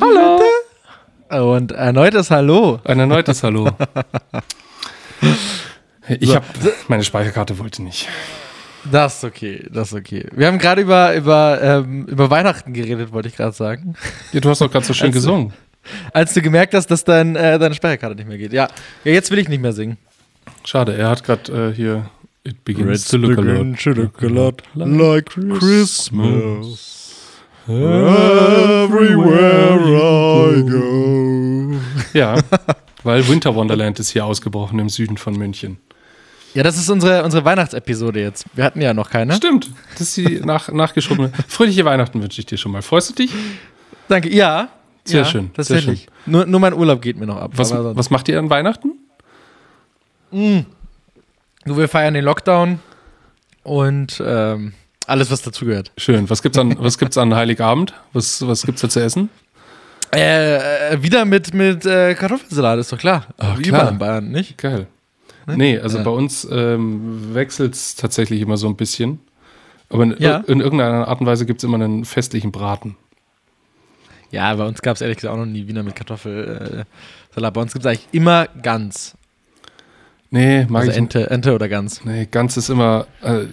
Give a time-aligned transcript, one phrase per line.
[0.00, 0.40] Hallo.
[1.54, 2.80] Und erneutes Hallo.
[2.84, 3.68] Ein erneutes Hallo.
[6.18, 6.44] Ich habe
[6.88, 8.08] meine Speicherkarte wollte nicht.
[8.90, 10.26] Das ist okay, das ist okay.
[10.32, 13.94] Wir haben gerade über, über, ähm, über Weihnachten geredet, wollte ich gerade sagen.
[14.32, 15.52] Ja, du hast doch gerade so schön Als du- gesungen.
[16.12, 18.52] Als du gemerkt hast, dass dein, äh, deine Speicherkarte nicht mehr geht.
[18.52, 18.66] Ja.
[19.04, 19.98] ja, jetzt will ich nicht mehr singen.
[20.64, 22.10] Schade, er hat gerade äh, hier
[22.42, 23.78] It begins to look a lot.
[23.80, 25.26] to look a lot like
[25.60, 26.99] Christmas.
[27.70, 29.38] Everywhere
[30.56, 31.76] I go.
[32.12, 32.36] Ja,
[33.04, 35.78] weil Winter Wonderland ist hier ausgebrochen im Süden von München.
[36.54, 38.44] Ja, das ist unsere, unsere Weihnachtsepisode jetzt.
[38.54, 39.34] Wir hatten ja noch keine.
[39.34, 41.30] Stimmt, das ist die nach, nachgeschobene.
[41.48, 42.82] Fröhliche Weihnachten wünsche ich dir schon mal.
[42.82, 43.32] Freust du dich?
[44.08, 44.34] Danke.
[44.34, 44.68] Ja.
[45.04, 46.08] Sehr ja, schön, sehr Tatsächlich.
[46.26, 47.52] Nur, nur mein Urlaub geht mir noch ab.
[47.54, 48.92] Was, was macht ihr an Weihnachten?
[50.30, 50.66] Du,
[51.64, 52.80] wir feiern den Lockdown
[53.62, 54.74] und ähm,
[55.10, 55.92] alles, was dazugehört.
[55.98, 56.28] Schön.
[56.30, 57.92] Was gibt's an, was gibt's an Heiligabend?
[58.12, 59.28] Was, was gibt's da zu essen?
[60.12, 63.26] Äh, äh, wieder mit, mit äh, Kartoffelsalat, ist doch klar.
[63.38, 63.80] Ah, Wie klar.
[63.82, 64.58] überall in Bayern, nicht?
[64.58, 64.86] Geil.
[65.46, 66.04] Nee, also Ja.
[66.04, 69.20] bei uns ähm, wechselt es tatsächlich immer so ein bisschen.
[69.88, 70.38] Aber in, Ja.
[70.46, 72.96] in irgendeiner Art und Weise gibt es immer einen festlichen Braten.
[74.30, 76.86] Ja, bei uns gab es ehrlich gesagt auch noch nie Wiener mit Kartoffelsalat.
[77.34, 79.14] bei uns gibt es eigentlich immer Gans.
[80.30, 82.04] Nee, mag Also ich Ente, Ente oder Gans.
[82.04, 83.06] Nee, ganz ist immer.
[83.22, 83.46] Äh,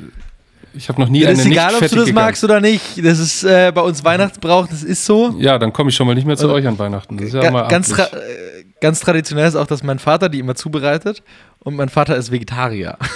[0.74, 3.04] ich habe noch nie Das eine ist egal, ob du das fettige magst oder nicht.
[3.04, 5.36] Das ist äh, bei uns Weihnachtsbrauch, das ist so.
[5.40, 7.18] Ja, dann komme ich schon mal nicht mehr zu Also, euch an Weihnachten.
[7.18, 10.40] Das ist ja mal ganz, tra äh, ganz traditionell ist auch, dass mein Vater die
[10.40, 11.24] immer zubereitet
[11.60, 12.98] und mein Vater ist Vegetarier.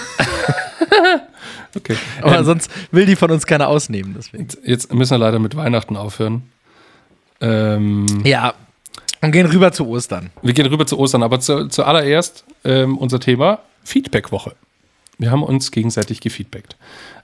[1.76, 1.96] Okay.
[2.22, 4.14] Aber Ähm, sonst will die von uns keiner ausnehmen.
[4.18, 4.48] Deswegen.
[4.66, 6.44] jetzt müssen wir leider mit Weihnachten aufhören.
[7.40, 8.54] Ähm, Ja.
[9.22, 10.32] Und gehen rüber zu Ostern.
[10.42, 14.56] Wir gehen rüber zu Ostern, aber zu, zuallererst ähm, unser Thema Feedback-Woche.
[15.20, 16.76] Wir haben uns gegenseitig gefeedbackt.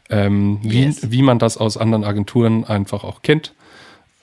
[0.10, 1.04] Ähm, Yes.
[1.04, 3.54] wie, wie man das aus anderen Agenturen einfach auch kennt.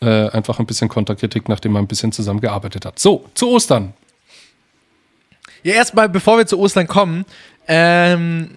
[0.01, 2.99] Äh, einfach ein bisschen Konterkritik, nachdem man ein bisschen zusammengearbeitet hat.
[2.99, 3.93] So, zu Ostern.
[5.63, 7.25] Ja, erstmal, bevor wir zu Ostern kommen,
[7.69, 8.51] ähm,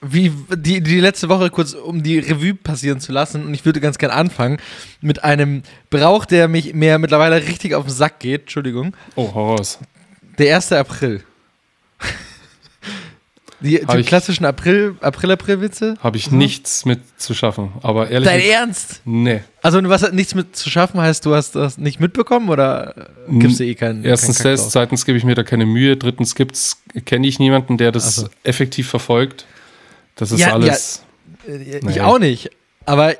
[0.00, 3.80] wie die, die letzte Woche kurz um die Revue passieren zu lassen und ich würde
[3.80, 4.58] ganz gern anfangen
[5.00, 8.42] mit einem Brauch, der mich mir mittlerweile richtig auf den Sack geht.
[8.42, 8.94] Entschuldigung.
[9.16, 9.78] Oh, Horrors.
[10.38, 10.72] Der 1.
[10.72, 11.24] April.
[13.60, 15.96] Die, die ich- klassischen April, April-April-Witze?
[16.00, 17.72] Habe ich nichts mit zu schaffen.
[17.82, 19.00] Aber ehrlich Dein gesagt- Ernst?
[19.04, 19.42] Nee.
[19.62, 23.58] Also, was hat nichts mit zu schaffen heißt, du hast das nicht mitbekommen oder gibst
[23.58, 24.04] du eh keinen?
[24.04, 25.96] Erstens keinen das, zweitens gebe ich mir da keine Mühe.
[25.96, 28.28] Drittens gibt's, kenne ich niemanden, der das Ach so.
[28.44, 29.44] effektiv verfolgt.
[30.14, 31.02] Das ist Ja, alles.
[31.48, 32.00] Äh, Ich Nee.
[32.00, 32.50] auch nicht.
[32.86, 33.14] Aber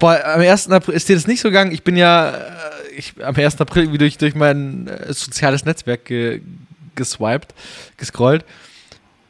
[0.00, 0.70] boah, am 1.
[0.72, 1.70] April ist dir das nicht so gegangen.
[1.72, 2.40] Ich bin ja äh,
[2.96, 3.60] ich, am 1.
[3.60, 6.40] April irgendwie durch, durch mein äh, soziales Netzwerk ge,
[6.96, 7.54] geswiped,
[7.96, 8.44] gescrollt.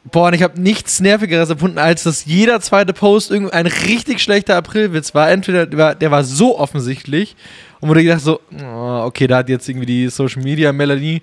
[0.03, 4.55] Boah, und ich habe nichts Nervigeres empfunden, als dass jeder zweite Post irgendein richtig schlechter
[4.55, 5.29] Aprilwitz war.
[5.29, 7.35] Entweder der war, der war so offensichtlich
[7.79, 11.21] und du gedacht so, oh, okay, da hat jetzt irgendwie die Social Media Melanie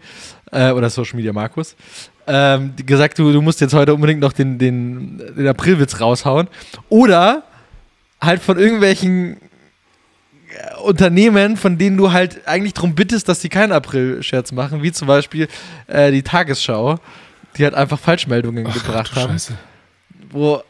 [0.52, 1.74] äh, oder Social Media Markus
[2.28, 6.46] ähm, gesagt, du, du musst jetzt heute unbedingt noch den, den, den Aprilwitz raushauen.
[6.90, 7.42] Oder
[8.20, 13.72] halt von irgendwelchen äh, Unternehmen, von denen du halt eigentlich darum bittest, dass sie keinen
[13.72, 15.48] April-Scherz machen, wie zum Beispiel
[15.86, 16.98] äh, die Tagesschau,
[17.58, 19.54] die halt einfach Falschmeldungen Ach, gebracht haben Scheiße.
[20.30, 20.62] wo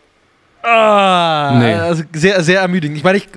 [0.62, 1.74] ah, Nee.
[1.74, 2.96] also sehr, sehr ermüdend.
[2.96, 3.28] Ich meine, ich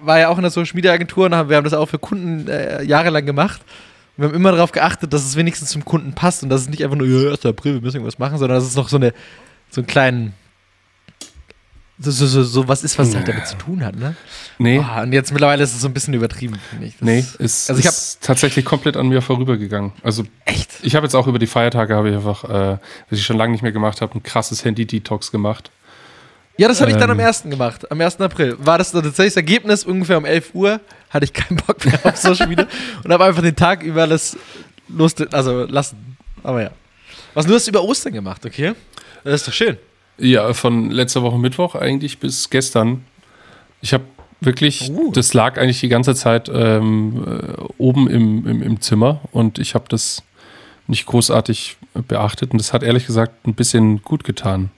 [0.00, 1.98] war ja auch in der Social Media Agentur und haben, wir haben das auch für
[1.98, 3.60] Kunden äh, jahrelang gemacht.
[4.16, 6.68] Und wir haben immer darauf geachtet, dass es wenigstens zum Kunden passt und dass es
[6.68, 7.46] nicht einfach nur, ja, 1.
[7.46, 9.12] April, wir müssen irgendwas machen, sondern dass es noch so eine,
[9.70, 10.34] so einen kleinen,
[12.00, 14.14] so, so, so, so was ist, was halt damit zu tun hat, ne?
[14.58, 14.78] Nee.
[14.78, 16.94] Ah, und jetzt mittlerweile ist es so ein bisschen übertrieben, finde ich.
[16.98, 19.92] Das Nee, ist- also ich habe ist tatsächlich komplett an mir vorübergegangen.
[20.02, 20.70] Also echt.
[20.82, 22.78] ich habe jetzt auch über die Feiertage, habe ich einfach, äh,
[23.10, 25.70] was ich schon lange nicht mehr gemacht habe, ein krasses Handy-Detox gemacht.
[26.56, 27.26] Ja, das habe ich dann am Ähm.
[27.26, 27.50] 1.
[27.50, 28.20] gemacht, am 1.
[28.20, 28.56] April.
[28.58, 32.16] War das tatsächlich das Ergebnis, ungefähr um 11 Uhr hatte ich keinen Bock mehr auf
[32.16, 32.66] Social Media
[33.04, 34.36] und habe einfach den Tag über das
[34.88, 36.16] los, also lassen.
[36.42, 36.70] Aber ja.
[37.34, 38.72] Was, du hast über Ostern gemacht, okay?
[39.22, 39.76] Das ist doch schön.
[40.18, 43.04] Ja, von letzter Woche Mittwoch eigentlich bis gestern.
[43.80, 44.04] Ich habe
[44.40, 45.12] wirklich, Uh.
[45.12, 49.74] das lag eigentlich die ganze Zeit ähm, äh, oben im, im, im Zimmer und ich
[49.74, 50.22] habe das
[50.86, 51.76] nicht großartig
[52.06, 54.70] beachtet und das hat ehrlich gesagt ein bisschen gut getan.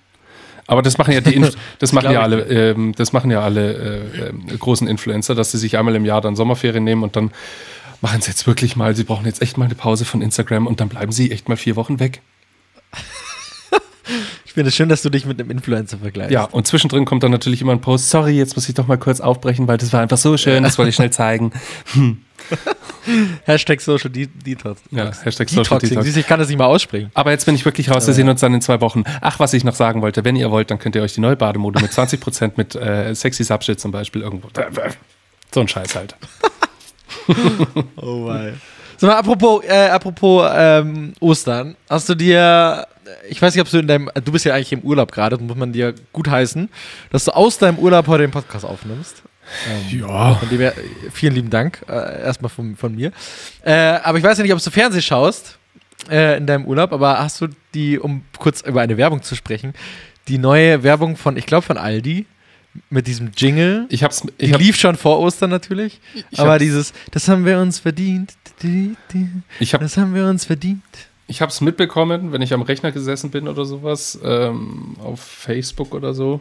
[0.67, 3.73] Aber das machen ja die, Inf das machen ja alle, ähm, das machen ja alle
[3.73, 7.31] äh, äh, großen Influencer, dass sie sich einmal im Jahr dann Sommerferien nehmen und dann
[8.01, 10.81] machen sie jetzt wirklich mal, sie brauchen jetzt echt mal eine Pause von Instagram und
[10.81, 12.23] dann bleiben sie echt mal vier Wochen weg.
[14.45, 16.33] Ich finde es schön, dass du dich mit einem Influencer vergleichst.
[16.33, 18.99] Ja, und zwischendrin kommt dann natürlich immer ein Post, sorry, jetzt muss ich doch mal
[18.99, 21.53] kurz aufbrechen, weil das war einfach so schön, das wollte ich schnell zeigen.
[23.45, 24.81] Hashtag Social De Detox.
[24.91, 25.91] Ja, Hashtag Social Detoxing.
[25.91, 26.17] Detox.
[26.17, 27.11] Ich kann das nicht mal aussprechen.
[27.15, 29.05] Aber jetzt bin ich wirklich raus, wir sehen uns dann in zwei Wochen.
[29.21, 31.37] Ach, was ich noch sagen wollte, wenn ihr wollt, dann könnt ihr euch die neue
[31.37, 34.49] Bademode mit 20% mit äh, Sexy Subshit zum Beispiel irgendwo.
[35.53, 36.15] So ein Scheiß halt.
[37.97, 38.61] Oh mein.
[39.00, 42.87] Sag mal, apropos, äh, apropos ähm, Ostern, hast du dir,
[43.31, 45.47] ich weiß nicht, ob du in deinem, du bist ja eigentlich im Urlaub gerade, das
[45.47, 46.69] muss man dir gut heißen,
[47.08, 49.23] dass du aus deinem Urlaub heute den Podcast aufnimmst.
[49.70, 50.35] Ähm, Ja.
[50.35, 53.11] Von dem her, äh, vielen lieben Dank, äh, erstmal von, von mir.
[53.64, 55.56] Äh, aber ich weiß ja nicht, ob du Fernsehen schaust
[56.11, 59.73] äh, in deinem Urlaub, aber hast du die, um kurz über eine Werbung zu sprechen,
[60.29, 62.26] die neue Werbung von, ich glaube von Aldi,
[62.88, 63.87] mit diesem Jingle.
[63.88, 66.00] Ich hab's, Die ich hab, lief schon vor Ostern natürlich.
[66.31, 68.35] ich aber dieses, das haben wir uns verdient.
[69.61, 70.83] Ich hab, Das haben wir uns verdient.
[71.27, 76.12] ich hab's mitbekommen, wenn ich am Rechner gesessen bin oder sowas, ähm, auf Facebook oder
[76.15, 76.41] so.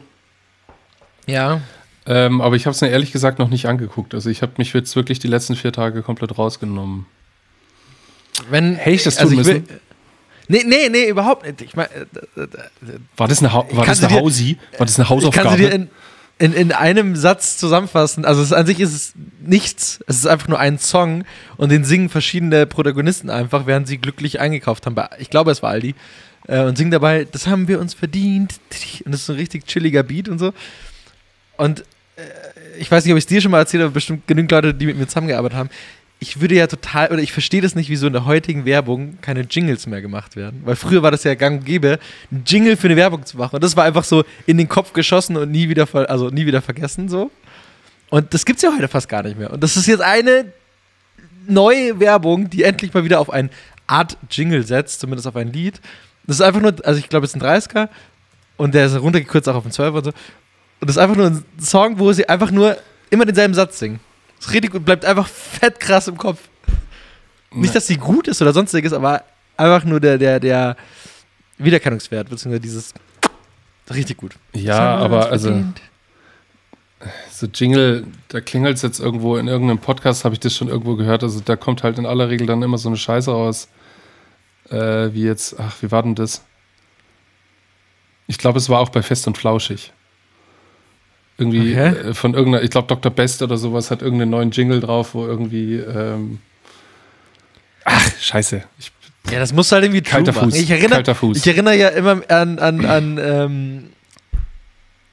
[1.28, 1.62] Ja.
[2.06, 4.14] Ähm, aber ich habe es mir ehrlich gesagt noch nicht angeguckt.
[4.16, 7.06] Also ich habe mich jetzt wirklich die letzten vier Tage komplett rausgenommen.
[8.50, 9.80] Wenn, Hätte ich das also tun will- müssen?
[10.52, 11.62] Nee, nee, nee, überhaupt nicht.
[11.62, 11.90] Ich meine,
[13.16, 14.58] War das eine, ha war das eine Hausi?
[14.80, 15.88] War das eine Hausaufgabe?
[16.40, 18.26] In, in, in einem Satz zusammenfassen.
[18.26, 20.00] Also es, an sich ist es nichts.
[20.08, 21.26] Es ist einfach nur ein Song
[21.58, 24.96] und den singen verschiedene Protagonisten einfach, während sie glücklich eingekauft haben.
[25.20, 25.96] Ich glaube, es war Aldi.
[26.48, 28.60] Äh, und singen dabei, das haben wir uns verdient.
[29.06, 30.54] Und das ist ein richtig chilliger Beat und so.
[31.58, 31.82] Und
[32.16, 32.22] äh,
[32.80, 34.86] ich weiß nicht, ob ich es dir schon mal erzählt habe, bestimmt genügend Leute, die
[34.86, 35.70] mit mir zusammengearbeitet haben.
[36.22, 39.42] Ich würde ja total, oder ich verstehe das nicht, wieso in der heutigen Werbung keine
[39.42, 40.62] Jingles mehr gemacht werden.
[40.66, 41.98] Weil früher war das ja gang und gäbe,
[42.30, 43.56] einen Jingle für eine Werbung zu machen.
[43.56, 46.62] Und das war einfach so in den Kopf geschossen und nie wieder, also nie wieder
[46.62, 47.32] vergessen so.
[48.10, 49.52] Und das gibt's ja heute fast gar nicht mehr.
[49.54, 50.52] Und das ist jetzt eine
[51.48, 53.50] neue Werbung, die endlich mal wieder auf eine
[53.88, 55.80] Art Jingle setzt, zumindest auf ein Lied.
[56.28, 57.90] Das ist einfach nur, also ich glaube, es ist ein 30er
[58.58, 60.12] und der ist runtergekürzt auch auf einen 12er und so.
[60.82, 62.78] Und das ist einfach nur ein Song, wo sie einfach nur
[63.10, 64.00] immer denselben Satz singen.
[64.40, 66.40] Das ist richtig und bleibt einfach fett krass im Kopf.
[67.52, 69.24] Nicht, dass sie gut ist oder sonstiges, aber
[69.58, 70.78] einfach nur der, der, der
[71.58, 72.94] Wiedererkennungswert, beziehungsweise dieses
[73.90, 74.36] richtig gut.
[74.54, 75.64] Ja, aber also
[77.32, 80.96] so Jingle, da klingelt es jetzt irgendwo in irgendeinem Podcast, habe ich das schon irgendwo
[80.96, 81.24] gehört.
[81.24, 83.70] Also da kommt halt in aller Regel dann immer so eine Scheiße raus.
[84.70, 86.44] Äh, wie jetzt, ach, wie war denn das?
[88.28, 89.92] Ich glaube, es war auch bei Fest und Flauschig.
[91.40, 92.10] Irgendwie Okay.
[92.10, 93.12] äh, von irgendeiner, ich glaube, Dr.
[93.12, 95.76] Best oder sowas hat irgendeinen neuen Jingle drauf, wo irgendwie.
[95.78, 96.40] Ähm,
[97.86, 98.64] ach, scheiße.
[98.80, 98.92] Ich,
[99.32, 100.52] Ja, das muss halt irgendwie true kalter machen.
[100.52, 100.60] Fuß.
[100.60, 101.38] Ich erinnere, kalter Fuß.
[101.38, 103.84] ich erinnere ja immer an, an, an ähm,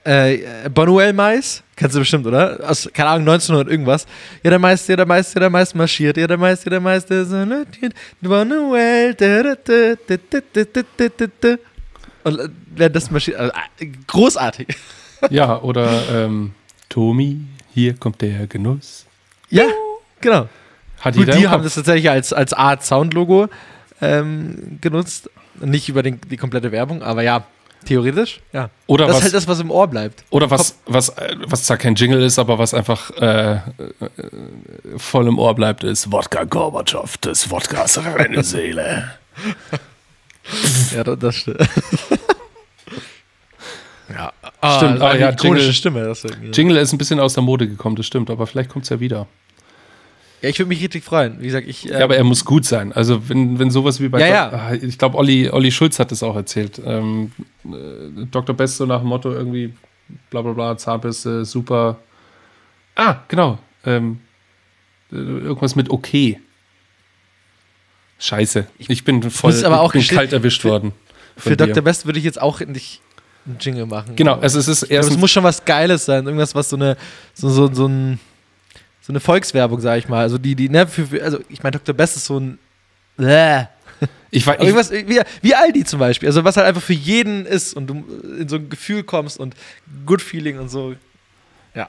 [0.04, 1.62] äh, Bonuel Mais.
[1.74, 2.58] Kennst du bestimmt, oder?
[2.66, 4.06] Aus, keine Ahnung, 1900 irgendwas.
[4.42, 6.16] Ja, der Meister, ja, der Meister, ja, der Meister marschiert.
[6.16, 7.92] Ja, der Meister, ja, der Meister salutiert.
[8.22, 9.14] Bonuel.
[9.14, 11.56] Da, da, da, da, da, da, da, da, da.
[12.24, 14.68] Und äh, wer das marschiert, also, äh, großartig.
[15.30, 16.54] Ja, oder ähm,
[16.88, 17.40] Tomi,
[17.72, 19.06] hier kommt der Genuss.
[19.50, 19.66] Ja,
[20.20, 20.48] genau.
[21.00, 23.48] Hat Gut, die haben das tatsächlich als, als Art Soundlogo
[24.00, 25.30] ähm, genutzt.
[25.60, 27.44] Nicht über den, die komplette Werbung, aber ja,
[27.86, 28.70] theoretisch, ja.
[28.86, 30.24] Oder das was, ist halt das, was im Ohr bleibt.
[30.30, 33.60] Oder was, was, äh, was zwar kein Jingle ist, aber was einfach äh, äh,
[34.96, 39.12] voll im Ohr bleibt, ist Wodka Gorbatschow, das Wodka ist reine Seele.
[40.94, 41.68] Ja, das stimmt.
[44.70, 46.04] Ja, Stimmt, ah, ah, ja, ikonische Jingle- Stimme.
[46.04, 46.50] Das irgendwie.
[46.50, 49.00] Jingle ist ein bisschen aus der Mode gekommen, das stimmt, aber vielleicht kommt es ja
[49.00, 49.26] wieder.
[50.42, 51.40] ja, ich würde mich richtig freuen.
[51.40, 51.84] Wie gesagt, ich.
[51.84, 52.92] Ja, aber er muss gut sein.
[52.92, 54.58] Also wenn, wenn sowas wie bei Ja, Dok- ja.
[54.58, 56.80] Ah, ich glaube, Olli, Olli Schulz hat das auch erzählt.
[56.84, 57.32] Ähm,
[57.64, 58.54] äh, Dr.
[58.54, 59.72] Best so nach dem Motto irgendwie
[60.30, 61.98] bla bla bla, Zahnbürste, super.
[62.94, 63.58] Ah, genau.
[63.84, 64.20] Ähm,
[65.12, 66.40] äh, irgendwas mit okay.
[68.18, 68.66] Scheiße.
[68.78, 70.92] Ich bin voll aber auch ich bin kalt erwischt für- worden.
[71.36, 71.66] für dir.
[71.66, 71.82] Dr.
[71.82, 73.00] Best würde ich jetzt auch nicht
[73.46, 74.16] einen Jingle machen.
[74.16, 76.24] Genau, also es ist aber es muss schon was Geiles sein.
[76.26, 76.96] Irgendwas, was so eine,
[77.34, 78.18] so, so, so, ein,
[79.02, 80.20] so eine Volkswerbung, sag ich mal.
[80.20, 81.94] Also die, die, ne, für, für, also ich meine, Dr.
[81.94, 82.58] Best ist so ein.
[83.16, 83.64] Bäh.
[84.30, 86.28] ich, ich, Irgendwas, wie, wie Aldi zum Beispiel.
[86.28, 88.04] Also was halt einfach für jeden ist und du
[88.38, 89.54] in so ein Gefühl kommst und
[90.04, 90.94] Good Feeling und so.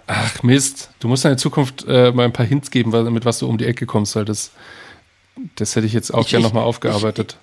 [0.07, 3.39] ach Mist, du musst in der Zukunft äh, mal ein paar Hints geben, mit was
[3.39, 4.51] du um die Ecke kommst, weil das,
[5.55, 7.37] das hätte ich jetzt auch Ich- gerne nochmal aufgearbeitet.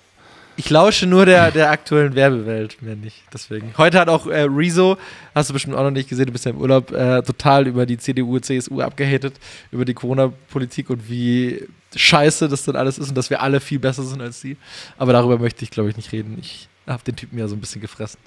[0.57, 3.23] Ich lausche nur der, der aktuellen Werbewelt, mehr nicht.
[3.33, 3.73] Deswegen.
[3.77, 4.97] Heute hat auch äh, Rezo,
[5.33, 7.85] hast du bestimmt auch noch nicht gesehen, du bist ja im Urlaub, äh, total über
[7.85, 9.35] die CDU, CSU abgehatet,
[9.71, 13.79] über die Corona-Politik und wie scheiße das dann alles ist und dass wir alle viel
[13.79, 14.55] besser sind als sie.
[14.97, 16.37] Aber darüber möchte ich, glaube ich, nicht reden.
[16.39, 18.19] Ich habe den Typen ja so ein bisschen gefressen.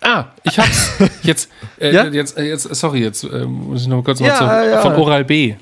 [0.00, 0.92] Ah, ich hab's.
[1.22, 2.06] Jetzt, äh, Ja?
[2.06, 4.80] jetzt, äh, jetzt, sorry, jetzt äh, muss ich noch kurz Ja, mal zu, ja.
[4.80, 5.54] von Oral B.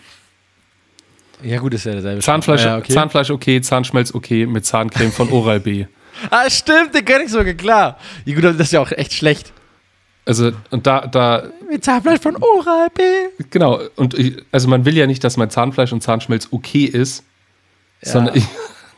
[1.43, 2.23] Ja, gut, ist ja derselbe.
[2.23, 2.93] Zahnfleisch, Ja, okay.
[2.93, 5.87] Zahnfleisch okay, Zahnschmelz okay mit Zahncreme von Oral B.
[6.31, 7.99] Ah, stimmt, den kenne ich sogar, klar.
[8.25, 9.53] Ja, gut, das ist ja auch echt schlecht.
[10.25, 13.03] Also, und da, da, Mit Zahnfleisch von Oral B.
[13.51, 17.23] genau, und ich, also man will ja nicht, dass mein Zahnfleisch und Zahnschmelz okay ist,
[18.03, 18.13] Ja.
[18.13, 18.45] sondern ich,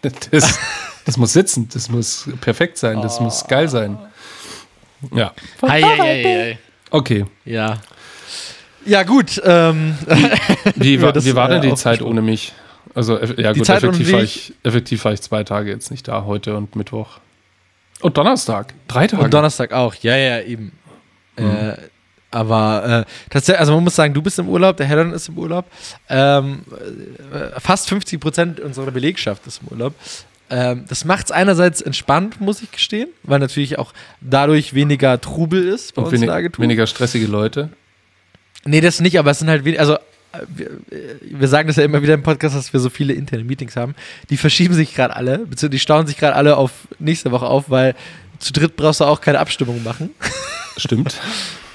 [0.31, 0.59] das,
[1.05, 3.99] das muss sitzen, das muss perfekt sein, das muss geil sein.
[5.13, 6.59] Ja, Ei, ei, ei, ei.
[6.93, 7.25] okay.
[7.45, 7.81] Ja.
[8.85, 9.41] Ja, gut.
[9.45, 9.97] Ähm,
[10.77, 12.53] Wie, war, wie war denn die Zeit ohne mich?
[12.95, 16.09] Also, ja, Die gut, Zeit effektiv war, ich, effektiv war ich zwei Tage jetzt nicht
[16.09, 17.19] da, heute und Mittwoch.
[18.01, 18.75] Und Donnerstag.
[18.87, 19.23] Drei Tage.
[19.23, 19.95] und Donnerstag auch.
[19.97, 20.73] Ja, ja, eben.
[21.37, 21.47] Mhm.
[21.51, 21.77] Äh,
[22.31, 25.39] aber äh, tatsächlich, also man muss sagen, du bist im Urlaub, der Helen ist im
[25.39, 25.67] Urlaub.
[26.09, 26.63] Ähm,
[27.33, 29.95] äh, fast 50 Prozent unserer Belegschaft ist im Urlaub.
[30.51, 35.67] Ähm, das macht es einerseits entspannt, muss ich gestehen, weil natürlich auch dadurch weniger Trubel
[35.69, 36.63] ist bei und uns in wenig, der Agentur.
[36.63, 37.71] weniger stressige Leute.
[38.65, 39.99] Nee, das nicht, aber es sind halt wenig, also äh,
[40.49, 40.71] wir, äh,
[41.23, 43.95] wir sagen das ja immer wieder im Podcast, dass wir so viele interne Meetings haben.
[44.31, 47.71] Die verschieben sich gerade alle, beziehungsweise die stauen sich gerade alle auf nächste Woche auf,
[47.71, 47.95] weil
[48.39, 50.11] zu dritt brauchst du auch keine Abstimmung machen.
[50.77, 51.17] Stimmt.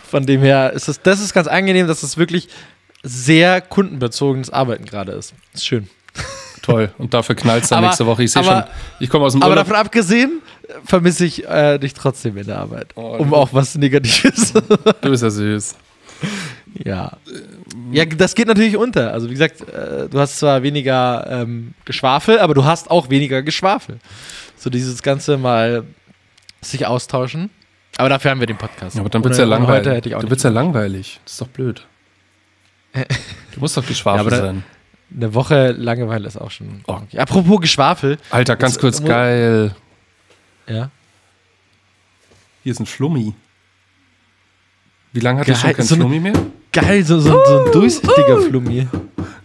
[0.10, 2.48] Von dem her ist es, das ist ganz angenehm, dass es wirklich
[3.02, 5.34] sehr kundenbezogenes Arbeiten gerade ist.
[5.54, 5.90] Ist schön.
[6.62, 6.94] Toll.
[6.98, 8.24] Und dafür knallt es dann Aber- nächste Woche.
[8.24, 9.66] Ich sehe schon, aber- ich komme aus dem Aber Urlaub.
[9.68, 12.92] davon abgesehen äh, vermisse ich äh, dich trotzdem in der Arbeit.
[12.96, 14.54] Oh, um auch was Negatives.
[15.02, 15.76] Du bist ja süß.
[16.74, 17.18] Ja.
[17.92, 19.12] Ja, das geht natürlich unter.
[19.14, 23.42] Also wie gesagt, äh, du hast zwar weniger ähm, Geschwafel, aber du hast auch weniger
[23.44, 24.00] Geschwafel.
[24.58, 25.84] So dieses Ganze mal
[26.62, 27.50] sich austauschen.
[27.98, 28.96] Aber dafür haben wir den Podcast.
[28.96, 29.80] Ja, aber dann wird es ja langweilig.
[29.88, 31.20] Heute hätte ich auch nicht wird ja langweilig.
[31.26, 31.86] Das ist doch blöd.
[33.54, 34.64] Du musst doch Ja, geschwafelt aber da- sein.
[35.16, 36.82] Eine Woche Langeweile ist auch schon.
[36.88, 36.94] Oh.
[36.94, 37.20] Okay.
[37.20, 38.18] Apropos Geschwafel.
[38.32, 39.76] Alter, ganz Das- kurz, mu- geil.
[40.68, 40.90] Ja.
[42.64, 43.36] Hier ist ein Schlummi.
[45.12, 46.34] Wie lange hatte ich Geil, schon kein so Schlummi mehr?
[46.74, 48.88] Geil, so, so, so ein durchsichtiger Flummi.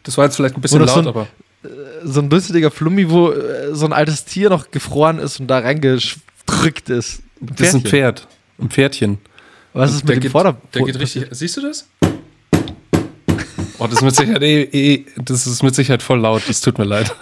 [0.03, 1.27] Das war jetzt vielleicht ein bisschen Oder so laut, ein- aber
[2.05, 5.59] So ein durchsichtiger Flummi, wo äh, so ein altes Tier noch gefroren ist und da
[5.59, 7.21] reingedrückt ist.
[7.41, 7.83] Ein das ist ein.
[7.83, 8.27] Pferd.
[8.61, 9.19] Ein Pferdchen.
[9.75, 10.55] Was Und ist der mit dem geht?
[10.75, 11.27] Der geht richtig.
[11.31, 11.87] Siehst du das?
[13.79, 16.43] Oh, das ist mit Sicherheit, eh, eh, das ist mit Sicherheit voll laut.
[16.49, 17.15] Das tut mir leid.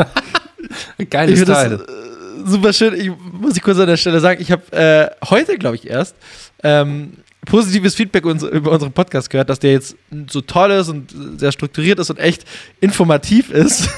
[1.10, 1.74] Geiles Teil.
[1.74, 2.94] äh, super schön.
[2.98, 6.14] Ich muss ich kurz an der Stelle sagen, ich habe äh, heute, glaube ich, erst
[6.62, 7.12] ähm,
[7.46, 9.96] positives Feedback uns, über unseren Podcast gehört, dass der jetzt
[10.28, 12.44] so toll ist und sehr strukturiert ist und echt
[12.80, 13.88] informativ ist.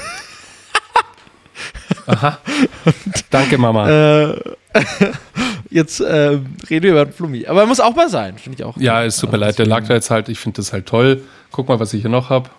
[3.29, 3.89] Danke, Mama.
[4.29, 4.39] äh,
[5.69, 6.39] jetzt äh,
[6.69, 7.45] reden wir über den Flummi.
[7.45, 8.77] Aber er muss auch mal sein, finde ich auch.
[8.77, 9.59] ja, es tut mir leid.
[9.59, 10.29] Der lag da jetzt halt.
[10.29, 11.23] Ich finde das halt toll.
[11.51, 12.49] Guck mal, was ich hier noch habe.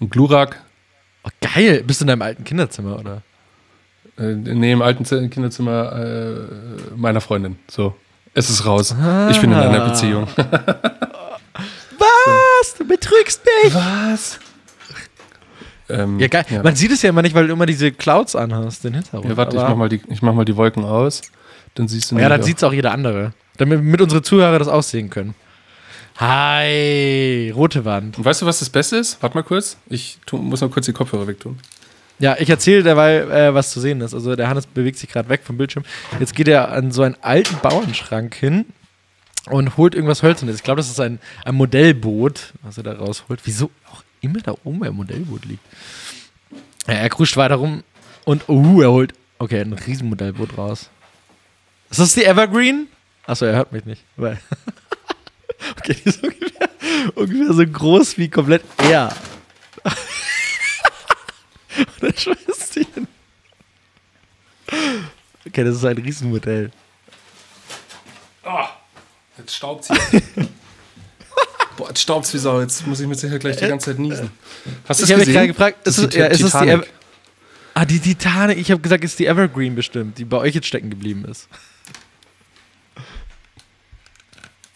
[0.00, 0.60] Ein Glurak.
[1.24, 1.82] Oh, geil.
[1.86, 3.22] Bist du in deinem alten Kinderzimmer, oder?
[4.18, 6.36] Äh, nee, im alten Kinderzimmer äh,
[6.96, 7.58] meiner Freundin.
[7.68, 7.94] So.
[8.38, 8.94] Es ist raus.
[9.30, 9.88] Ich bin in einer Ah.
[9.88, 10.28] Beziehung.
[11.98, 12.74] Was?
[12.78, 13.74] Du betrügst mich.
[13.74, 14.38] Was?
[15.88, 16.44] ähm, Ja, geil.
[16.48, 16.62] Ja.
[16.62, 19.28] Man sieht es ja immer nicht, weil du immer diese Clouds anhast, den Hintergrund.
[19.28, 21.22] Ja, warte, ich mach, mal die, ich mach mal die Wolken aus.
[21.74, 23.32] Dann siehst du Ja, dann sieht es auch jeder andere.
[23.56, 25.34] Damit mit unsere Zuhörer das aussehen können.
[26.18, 28.18] Hi, rote Wand.
[28.18, 29.20] Und weißt du, was das Beste ist?
[29.22, 29.76] Warte mal kurz.
[29.88, 31.58] Ich tu, muss mal kurz die Kopfhörer wegtun.
[32.18, 34.14] Ja, ich erzähle derweil, äh, was zu sehen ist.
[34.14, 35.84] Also der Hannes bewegt sich gerade weg vom Bildschirm.
[36.18, 38.66] Jetzt geht er an so einen alten Bauernschrank hin
[39.46, 40.56] und holt irgendwas Hölzernes.
[40.56, 43.40] Ich glaube, das ist ein, ein Modellboot, was er da rausholt.
[43.44, 45.64] Wieso auch immer da oben ein Modellboot liegt.
[46.86, 47.84] Ja, er kruscht weiter rum
[48.24, 50.90] und oh, er holt, okay, ein Riesenmodellboot raus.
[51.90, 52.88] Ist das die Evergreen?
[53.26, 54.04] Achso, er hört mich nicht.
[55.76, 56.68] Okay, die ist ungefähr,
[57.16, 59.12] ungefähr so groß wie komplett er.
[62.00, 62.12] Er
[62.54, 63.06] sie hin.
[65.46, 66.70] Okay, das ist ein Riesenmodell.
[69.38, 70.22] Jetzt staubt's hier.
[71.76, 72.60] Boah, jetzt staubt's wie Sau.
[72.60, 74.30] Jetzt muss ich mit Sicherheit gleich die ganze Zeit niesen.
[74.88, 75.56] Hast du Ich es habe mich gerade gesehen?
[75.56, 76.68] gefragt, ist, es, die ja, ist es die.
[76.68, 76.84] Ever
[77.74, 78.58] Ah, die Titanic.
[78.58, 81.48] Ich habe gesagt, es ist die Evergreen bestimmt, die bei euch jetzt stecken geblieben ist.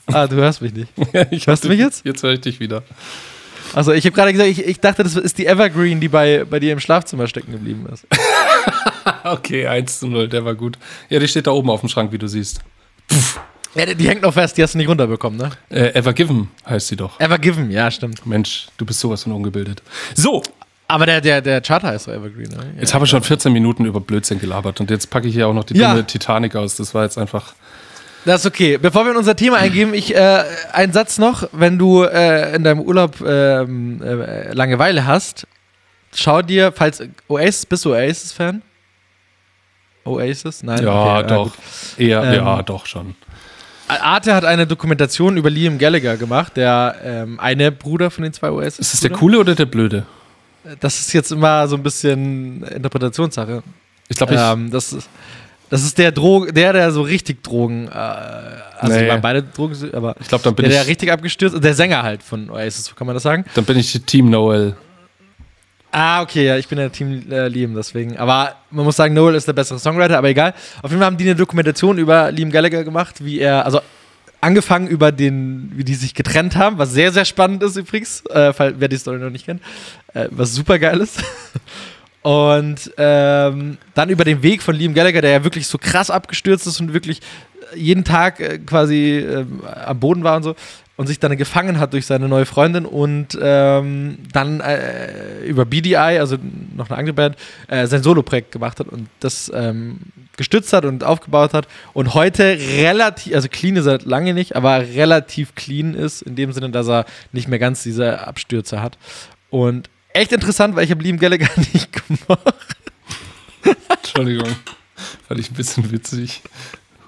[0.06, 0.92] Ah, du hörst mich nicht.
[1.30, 2.04] ich Hörst du mich jetzt?
[2.04, 2.82] Jetzt höre ich dich wieder.
[3.74, 6.60] Also ich habe gerade gesagt, ich, ich dachte, das ist die Evergreen, die bei, bei
[6.60, 8.06] dir im Schlafzimmer stecken geblieben ist.
[9.24, 10.78] Okay, 1 zu 0, der war gut.
[11.08, 12.60] Ja, die steht da oben auf dem Schrank, wie du siehst.
[13.74, 15.50] Ja, die, die hängt noch fest, die hast du nicht runterbekommen, ne?
[15.70, 17.18] Äh, Ever Given heißt sie doch.
[17.20, 18.24] Ever Given, ja, stimmt.
[18.26, 19.82] Mensch, du bist sowas von ungebildet.
[20.14, 20.42] So,
[20.88, 22.74] Aber der, der, der Charter heißt doch Evergreen, ne?
[22.80, 25.54] jetzt habe ich schon 14 Minuten über Blödsinn gelabert und jetzt packe ich hier auch
[25.54, 25.90] noch die Ja.
[25.92, 26.76] dumme Titanic aus.
[26.76, 27.54] Das war jetzt einfach.
[28.24, 28.78] Das ist okay.
[28.78, 32.62] Bevor wir in unser Thema eingeben, ich äh, ein Satz noch, wenn du äh, in
[32.62, 35.46] deinem Urlaub ähm, äh, Langeweile hast,
[36.14, 38.62] schau dir, falls Oasis, bist du Oasis-Fan?
[40.04, 40.62] Oasis?
[40.62, 40.84] Nein?
[40.84, 41.44] Ja, Okay, doch.
[41.44, 41.52] gut.
[41.98, 43.14] Eher, Ähm, ja, doch schon.
[43.88, 48.50] Arte hat eine Dokumentation über Liam Gallagher gemacht, der ähm, eine Bruder von den zwei
[48.50, 48.78] Oasis.
[48.78, 50.06] Ist das der coole oder der blöde?
[50.80, 53.62] Das ist jetzt immer so ein bisschen Interpretationssache.
[54.08, 54.40] Ich glaube, ich.
[54.40, 55.08] Ähm, das, ist,
[55.72, 59.08] das ist der Drogen, der, der so richtig Drogen, äh, also Nee.
[59.08, 62.02] waren beide Drogen, aber Ich glaube, dann bin der, der ich, richtig abgestürzt, der Sänger
[62.02, 63.46] halt von Oasis, kann man das sagen?
[63.54, 64.76] dann bin ich Team Noel.
[65.90, 68.18] Ah, okay, ja, ich bin der Team äh, Liam, deswegen.
[68.18, 70.52] Aber man muss sagen, Noel ist der bessere Songwriter, aber egal.
[70.82, 73.80] Auf jeden Fall haben die eine Dokumentation über Liam Gallagher gemacht, wie er, also
[74.42, 78.52] angefangen über den, wie die sich getrennt haben, was sehr, sehr spannend ist übrigens, äh,
[78.58, 79.62] wer die Story noch nicht kennt,
[80.12, 81.22] äh, was super geil ist.
[82.22, 86.66] Und ähm, dann über den Weg von Liam Gallagher, der ja wirklich so krass abgestürzt
[86.66, 87.20] ist und wirklich
[87.74, 89.44] jeden Tag äh, quasi äh,
[89.86, 90.54] am Boden war und so
[90.96, 95.96] und sich dann gefangen hat durch seine neue Freundin und ähm, dann äh, über BDI,
[95.96, 96.36] also
[96.76, 97.36] noch eine andere Band,
[97.68, 99.98] äh, sein Solo-Projekt gemacht hat und das ähm,
[100.36, 104.80] gestützt hat und aufgebaut hat und heute relativ, also clean ist er lange nicht, aber
[104.80, 108.98] relativ clean ist, in dem Sinne, dass er nicht mehr ganz diese Abstürze hat.
[109.50, 112.54] Und echt interessant, weil ich habe Liam Gallagher nicht gemacht.
[113.88, 114.48] Entschuldigung,
[115.28, 116.42] fand ich ein bisschen witzig.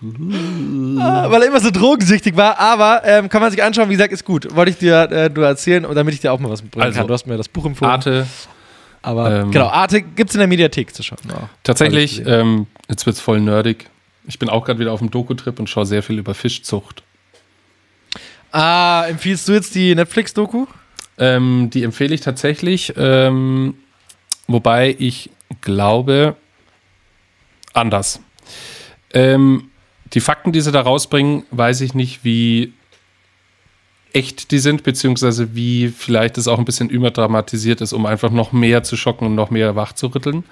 [0.02, 4.12] Ah, weil er immer so drogensüchtig war, aber ähm, kann man sich anschauen, wie gesagt,
[4.12, 4.54] ist gut.
[4.54, 7.06] Wollte ich dir äh, nur erzählen, damit ich dir auch mal was mitbringen Also, kann.
[7.08, 7.90] Du hast mir das Buch empfohlen.
[7.90, 8.26] Arte,
[9.00, 11.18] aber ähm, genau, Arte gibt es in der Mediathek zu schauen.
[11.32, 11.49] auch.
[11.62, 13.88] tatsächlich, ähm, jetzt wird es voll nerdig.
[14.26, 17.02] Ich bin auch gerade wieder auf dem Doku-Trip und schaue sehr viel über Fischzucht.
[18.52, 20.66] Ah, empfiehlst du jetzt die Netflix-Doku?
[21.18, 23.75] Ähm, die empfehle ich tatsächlich, ähm,
[24.47, 25.30] wobei ich
[25.61, 26.37] glaube,
[27.73, 28.21] anders.
[29.12, 29.71] Ähm,
[30.12, 32.73] die Fakten, die sie da rausbringen, weiß ich nicht, wie
[34.12, 38.52] echt die sind, beziehungsweise wie vielleicht es auch ein bisschen überdramatisiert ist, um einfach noch
[38.52, 40.44] mehr zu schocken und noch mehr wach zu rütteln.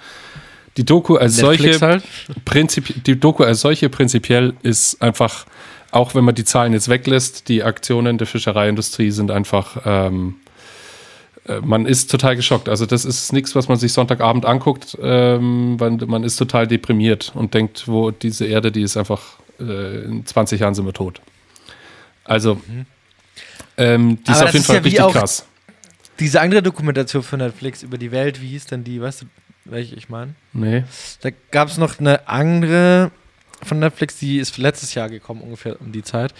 [0.75, 2.03] Die Doku als Netflix solche, halt.
[2.45, 5.45] prinzip, die Doku als solche prinzipiell ist einfach,
[5.91, 10.42] auch wenn man die Zahlen jetzt weglässt, die Aktionen der Fischereiindustrie sind einfach, ähm, äh,
[11.61, 12.69] man ist total geschockt.
[12.69, 17.31] Also das ist nichts, was man sich Sonntagabend anguckt, ähm, weil man ist total deprimiert
[17.35, 21.21] und denkt, wo diese Erde, die ist einfach, äh, in 20 Jahren sind wir tot.
[22.23, 22.61] Also,
[23.77, 25.45] ähm, die Aber ist auf jeden Fall ja richtig krass.
[26.19, 29.01] Diese andere Dokumentation von Netflix über die Welt, wie hieß denn die?
[29.01, 29.25] Weißt du,
[29.65, 30.35] welche ich meine?
[30.53, 30.83] Nee.
[31.21, 33.11] Da gab es noch eine andere
[33.63, 36.33] von Netflix, die ist letztes Jahr gekommen, ungefähr um die Zeit.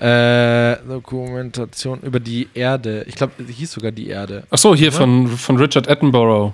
[0.00, 3.04] Äh, Dokumentation über die Erde.
[3.08, 4.44] Ich glaube, hieß sogar die Erde.
[4.50, 4.96] Ach so, hier Oder?
[4.96, 6.52] von, von Richard Attenborough.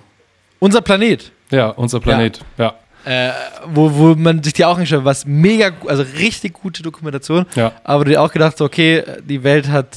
[0.60, 1.30] Unser Planet.
[1.50, 2.40] Ja, unser Planet.
[2.56, 2.74] Ja.
[3.04, 3.32] Äh,
[3.66, 7.72] wo, wo man sich die auch nicht schaut, was mega, also richtig gute Dokumentation, ja,
[7.84, 9.88] aber du dir auch gedacht, okay, die Welt hat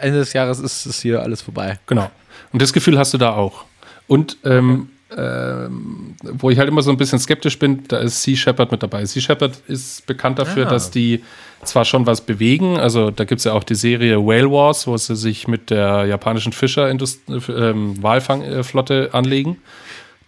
[0.00, 1.78] Ende des Jahres ist es hier alles vorbei.
[1.86, 2.10] genau.
[2.52, 3.64] Und das Gefühl hast du da auch.
[4.08, 8.36] Und ähm, ähm, wo ich halt immer so ein bisschen skeptisch bin, da ist Sea
[8.36, 9.04] Shepherd mit dabei.
[9.04, 10.70] Sea Shepherd ist bekannt dafür, Ah.
[10.70, 11.22] dass die
[11.64, 14.96] zwar schon was bewegen, also da gibt es ja auch die Serie Whale Wars, wo
[14.96, 19.58] sie sich mit der japanischen Fischerindustrie, ähm, Walfangflotte anlegen.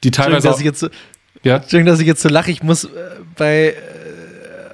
[0.04, 0.88] Die Entschuldigung, teilweise dass ich jetzt so,
[1.42, 2.50] ja, dass ich jetzt so lache.
[2.50, 2.88] Ich muss äh,
[3.36, 3.74] bei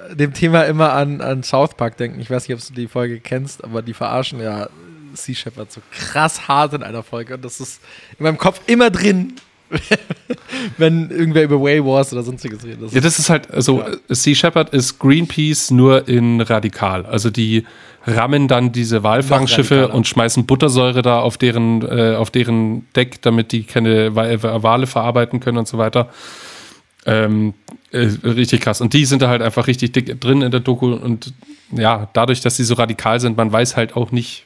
[0.09, 2.19] äh, dem Thema immer an, an South Park denken.
[2.19, 4.67] Ich weiß nicht, ob du die Folge kennst, aber die verarschen ja
[5.13, 7.35] Sea Shepherd so krass hart in einer Folge.
[7.35, 7.81] Und das ist
[8.17, 9.33] in meinem Kopf immer drin,
[10.77, 12.83] wenn irgendwer über Way Wars oder sonstiges redet.
[12.83, 13.97] Das Ja, das ist halt, also Ja.
[14.09, 17.05] Sea Shepherd ist Greenpeace nur in radikal.
[17.05, 17.65] Also die
[18.05, 23.51] rammen dann diese Walfangschiffe und schmeißen Buttersäure da auf deren, äh, auf deren Deck, damit
[23.51, 26.09] die keine äh, Wale verarbeiten können und so weiter.
[27.05, 27.53] Ähm,
[27.91, 28.81] äh, richtig krass.
[28.81, 30.93] Und die sind da halt einfach richtig dick drin in der Doku.
[30.93, 31.33] Und
[31.71, 34.45] ja, dadurch, dass sie so radikal sind, man weiß halt auch nicht,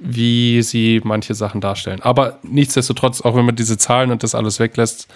[0.00, 2.00] wie sie manche Sachen darstellen.
[2.02, 5.08] Aber nichtsdestotrotz, auch wenn man diese Zahlen und das alles weglässt,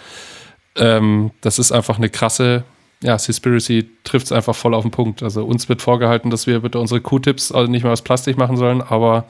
[0.77, 2.65] ähm, das ist einfach eine krasse,
[3.03, 5.23] ja, Seaspiracy trifft es einfach voll auf den Punkt.
[5.23, 8.57] Also uns wird vorgehalten, dass wir bitte unsere Q-Tips also nicht mehr aus Plastik machen
[8.57, 9.27] sollen, aber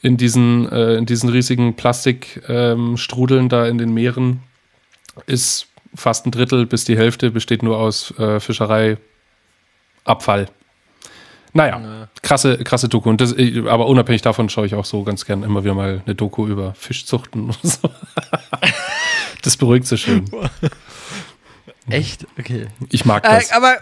[0.00, 4.40] in diesen, äh, in diesen riesigen Plastikstrudeln ähm, da in den Meeren
[5.26, 8.98] ist fast ein Drittel bis die Hälfte besteht nur aus äh, Fischereiabfall.
[11.54, 12.08] Naja, Ja.
[12.22, 13.10] krasse, krasse Doku.
[13.10, 16.02] Und das, äh, aber unabhängig davon schaue ich auch so ganz gern immer wieder mal
[16.06, 17.90] eine Doku über Fischzuchten und so.
[19.42, 20.30] das beruhigt so schön.
[21.88, 22.26] Echt?
[22.38, 22.68] Okay.
[22.90, 23.52] Ich mag Äh, das.
[23.52, 23.76] aber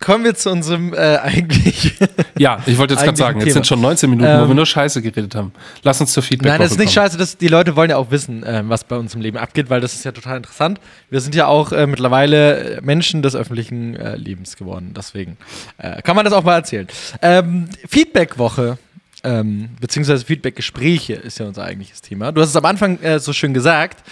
[0.00, 1.94] kommen wir zu unserem äh, eigentlich.
[2.38, 3.54] ja, ich wollte jetzt gerade sagen, jetzt Thema.
[3.54, 5.52] sind schon 19 Minuten, wo Ähm, wir nur Scheiße geredet haben.
[5.82, 7.06] Lass uns zur Feedback Nein, das ist nicht kommen.
[7.06, 7.18] scheiße.
[7.18, 9.80] Das, die Leute wollen ja auch wissen, ähm, was bei uns im Leben abgeht, weil
[9.80, 10.80] das ist ja total interessant.
[11.10, 14.92] Wir sind ja auch äh, mittlerweile Menschen des öffentlichen äh, Lebens geworden.
[14.96, 15.36] Deswegen
[15.78, 16.88] äh, kann man das auch mal erzählen.
[17.20, 18.78] Ähm, Feedback-Woche.
[19.24, 22.32] Ähm, beziehungsweise Feedback-Gespräche ist ja unser eigentliches Thema.
[22.32, 24.02] Du hast es am Anfang äh, so schön gesagt.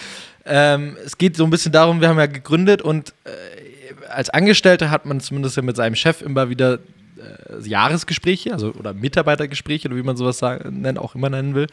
[0.45, 3.29] Ähm, es geht so ein bisschen darum, wir haben ja gegründet und äh,
[4.13, 6.79] als Angestellter hat man zumindest ja mit seinem Chef immer wieder
[7.17, 11.67] äh, Jahresgespräche, also oder Mitarbeitergespräche oder wie man sowas sagen, nennen, auch immer nennen will.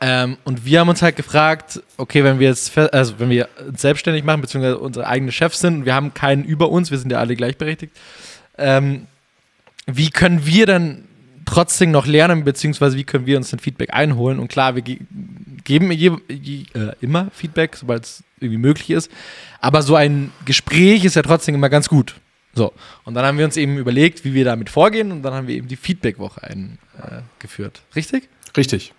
[0.00, 3.80] Ähm, und wir haben uns halt gefragt, okay, wenn wir jetzt, also wenn wir uns
[3.80, 7.18] selbstständig machen, beziehungsweise unsere eigenen Chefs sind wir haben keinen über uns, wir sind ja
[7.18, 7.96] alle gleichberechtigt,
[8.58, 9.06] ähm,
[9.86, 11.04] wie können wir dann
[11.44, 14.38] trotzdem noch lernen, beziehungsweise wie können wir uns den Feedback einholen?
[14.38, 14.82] Und klar, wir
[15.64, 19.10] geben je, je, äh, immer Feedback, sobald es irgendwie möglich ist.
[19.60, 22.16] Aber so ein Gespräch ist ja trotzdem immer ganz gut.
[22.54, 22.72] So,
[23.04, 25.54] und dann haben wir uns eben überlegt, wie wir damit vorgehen und dann haben wir
[25.54, 27.80] eben die Feedback-Woche eingeführt.
[27.90, 28.28] Äh, Richtig?
[28.56, 28.92] Richtig.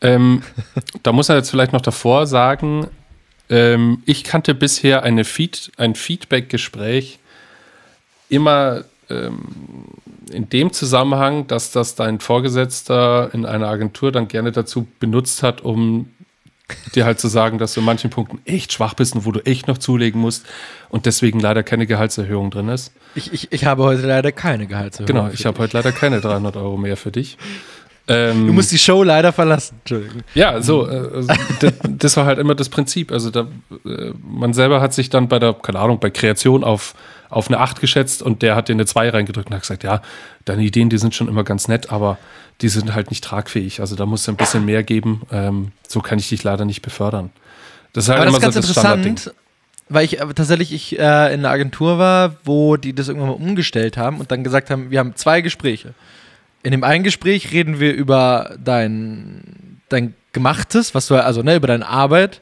[0.00, 0.42] Ähm,
[1.02, 2.88] da muss er jetzt vielleicht noch davor sagen,
[3.48, 7.18] ähm, ich kannte bisher eine Feed, ein Feedback-Gespräch
[8.28, 9.40] immer ähm,
[10.30, 15.60] in dem Zusammenhang, dass das dein Vorgesetzter in einer Agentur dann gerne dazu benutzt hat,
[15.60, 16.10] um
[16.94, 19.40] dir halt zu sagen, dass du in manchen Punkten echt schwach bist und wo du
[19.46, 20.44] echt noch zulegen musst
[20.88, 22.92] und deswegen leider keine Gehaltserhöhung drin ist.
[23.14, 25.06] Ich, ich, ich habe heute leider keine Gehaltserhöhung.
[25.06, 27.38] Genau, ich habe heute leider keine 300 Euro mehr für dich.
[28.08, 29.76] Ähm, du musst die Show leider verlassen.
[29.80, 30.22] Entschuldigung.
[30.34, 31.28] Ja, so, äh, also,
[31.60, 33.10] das, das, war halt immer das Prinzip.
[33.10, 33.48] Also da,
[33.84, 36.94] äh, man selber hat sich dann bei der, keine Ahnung, bei Kreation auf,
[37.28, 40.02] auf eine 8 geschätzt und der hat dir eine 2 reingedrückt und hat gesagt, ja,
[40.44, 42.18] deine Ideen, die sind schon immer ganz nett, aber
[42.60, 43.80] die sind halt nicht tragfähig.
[43.80, 45.22] Also da muss es ein bisschen mehr geben.
[45.30, 47.30] Ähm, so kann ich dich leider nicht befördern.
[47.92, 49.34] Das ist halt aber immer das ist ganz so das interessant,
[49.88, 53.34] weil ich äh, tatsächlich ich, äh, in einer Agentur war, wo die das irgendwann mal
[53.36, 55.94] umgestellt haben und dann gesagt haben, wir haben zwei Gespräche.
[56.62, 61.68] In dem einen Gespräch reden wir über dein, dein Gemachtes, was du, also ne, über
[61.68, 62.40] deine Arbeit.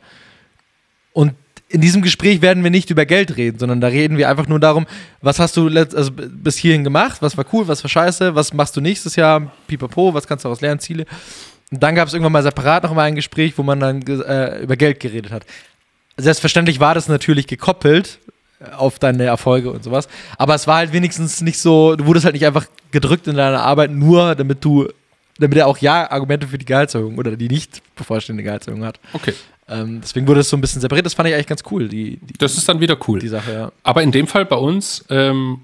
[1.12, 1.34] Und
[1.68, 4.60] in diesem Gespräch werden wir nicht über Geld reden, sondern da reden wir einfach nur
[4.60, 4.86] darum,
[5.22, 8.76] was hast du also bis hierhin gemacht, was war cool, was war scheiße, was machst
[8.76, 11.06] du nächstes Jahr, pipapo, was kannst du daraus lernen, Ziele.
[11.70, 14.62] Und dann gab es irgendwann mal separat noch mal ein Gespräch, wo man dann äh,
[14.62, 15.44] über Geld geredet hat.
[16.16, 18.20] Selbstverständlich war das natürlich gekoppelt,
[18.76, 20.08] auf deine Erfolge und sowas.
[20.38, 23.62] Aber es war halt wenigstens nicht so, du wurdest halt nicht einfach gedrückt in deiner
[23.62, 24.88] Arbeit, nur damit du,
[25.38, 29.00] damit er auch ja Argumente für die Gehaltserhöhung oder die nicht bevorstehende Gehaltserhöhung hat.
[29.12, 29.34] Okay.
[29.68, 31.06] Ähm, deswegen wurde es so ein bisschen separiert.
[31.06, 31.88] Das fand ich eigentlich ganz cool.
[31.88, 33.18] Die, die das ist dann wieder cool.
[33.18, 33.72] Die Sache, ja.
[33.82, 35.62] Aber in dem Fall bei uns ähm,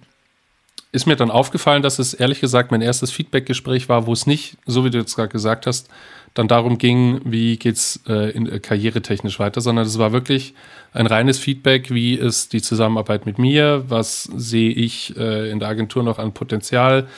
[0.92, 4.56] ist mir dann aufgefallen, dass es ehrlich gesagt mein erstes Feedback-Gespräch war, wo es nicht,
[4.66, 5.88] so wie du jetzt gerade gesagt hast,
[6.35, 10.54] dann darum ging, wie geht's äh, in, äh, karrieretechnisch weiter, sondern es war wirklich
[10.92, 15.68] ein reines Feedback, wie ist die Zusammenarbeit mit mir, was sehe ich äh, in der
[15.68, 17.09] Agentur noch an Potenzial,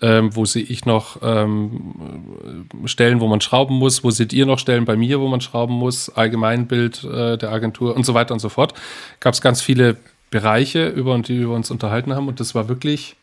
[0.00, 4.58] ähm, wo sehe ich noch ähm, Stellen, wo man schrauben muss, wo seht ihr noch
[4.58, 8.40] Stellen bei mir, wo man schrauben muss, Allgemeinbild äh, der Agentur und so weiter und
[8.40, 8.74] so fort.
[9.20, 9.96] Gab es ganz viele
[10.30, 13.16] Bereiche, über die wir uns unterhalten haben und das war wirklich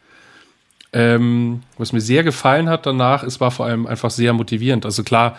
[0.96, 4.86] ähm, was mir sehr gefallen hat danach, es war vor allem einfach sehr motivierend.
[4.86, 5.38] Also klar,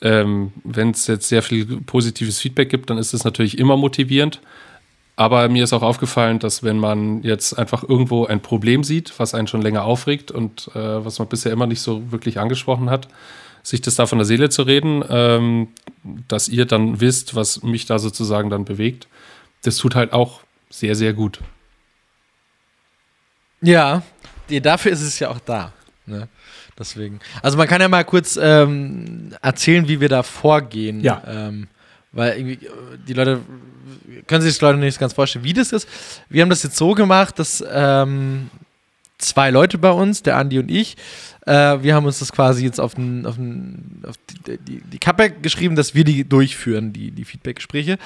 [0.00, 4.40] ähm, wenn es jetzt sehr viel positives Feedback gibt, dann ist es natürlich immer motivierend.
[5.20, 9.34] Aber mir ist auch aufgefallen, dass wenn man jetzt einfach irgendwo ein Problem sieht, was
[9.34, 13.06] einen schon länger aufregt und äh, was man bisher immer nicht so wirklich angesprochen hat,
[13.62, 15.68] sich das da von der Seele zu reden, ähm,
[16.26, 19.08] dass ihr dann wisst, was mich da sozusagen dann bewegt,
[19.60, 21.40] das tut halt auch sehr, sehr gut.
[23.60, 24.02] Ja,
[24.48, 25.74] dafür ist es ja auch da.
[26.06, 26.28] Ne?
[26.78, 27.20] Deswegen.
[27.42, 31.02] Also man kann ja mal kurz ähm, erzählen, wie wir da vorgehen.
[31.02, 31.22] Ja.
[31.26, 31.68] Ähm,
[32.12, 32.70] weil irgendwie äh,
[33.06, 33.40] die Leute
[34.30, 35.86] können sich das Leute nicht ganz vorstellen, wie das ist.
[36.28, 38.48] Wir haben das jetzt so gemacht, dass ähm,
[39.18, 40.96] zwei Leute bei uns, der Andi und ich,
[41.46, 44.14] äh, wir haben uns das quasi jetzt auf, den, auf, den, auf
[44.46, 47.98] die, die, die, Kappe geschrieben, dass wir die durchführen, die, die Feedback-Gespräche.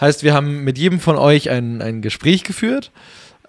[0.00, 2.90] Heißt, wir haben mit jedem von euch ein, ein Gespräch geführt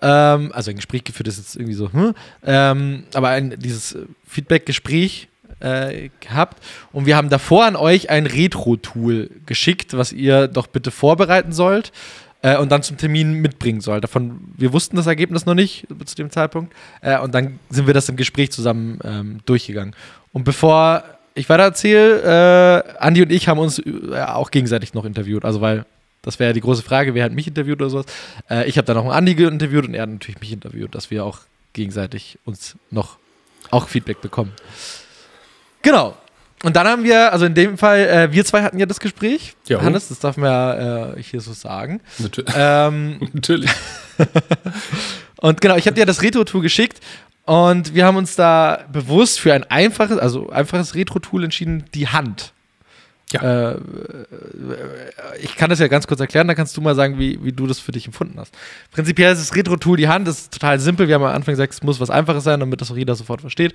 [0.04, 2.14] ähm, also ein Gespräch geführt ist jetzt irgendwie so, hm,
[2.46, 5.30] ähm, aber ein, dieses Feedback-Gespräch
[5.62, 10.92] äh, gehabt und wir haben davor an euch ein Retro-Tool geschickt, was ihr doch bitte
[10.92, 11.94] vorbereiten sollt
[12.44, 14.04] äh, und dann zum Termin mitbringen sollt.
[14.04, 17.96] Davon, wir wussten das Ergebnis noch nicht zu dem Zeitpunkt äh, und dann sind wir
[17.96, 19.96] das im Gespräch zusammen ähm, durchgegangen.
[20.32, 21.04] Und bevor
[21.34, 25.62] ich weiter erzähle, äh, Andi und ich haben uns äh, auch gegenseitig noch interviewt, also
[25.62, 25.86] weil
[26.22, 28.06] das wäre ja die große Frage, wer hat mich interviewt oder sowas.
[28.50, 31.26] Äh, ich habe dann einen Andi interviewt und er hat natürlich mich interviewt, dass wir
[31.26, 31.40] auch
[31.74, 33.18] gegenseitig uns noch
[33.72, 34.52] auch Feedback bekommen.
[35.82, 36.16] Genau.
[36.64, 39.54] Und dann haben wir, also in dem Fall, äh, wir zwei hatten ja das Gespräch.
[39.68, 42.00] Ja, Hannes, das darf man ja äh, hier so sagen.
[42.20, 43.70] Natür ähm, Natürlich.
[45.42, 47.02] und genau, ich habe dir das Retro-Tool geschickt
[47.46, 52.54] und wir haben uns da bewusst für ein einfaches, also einfaches Retro-Tool entschieden, die Hand.
[53.34, 53.72] Ja.
[53.72, 53.76] Äh,
[55.42, 57.68] ich kann das ja ganz kurz erklären, dann kannst du mal sagen, wie, wie du
[57.68, 58.54] das für dich empfunden hast.
[58.92, 61.08] Prinzipiell ist das Retro-Tool die Hand, das ist total simpel.
[61.08, 63.42] Wir haben am Anfang gesagt, es muss was Einfaches sein, damit das auch jeder sofort
[63.42, 63.74] versteht.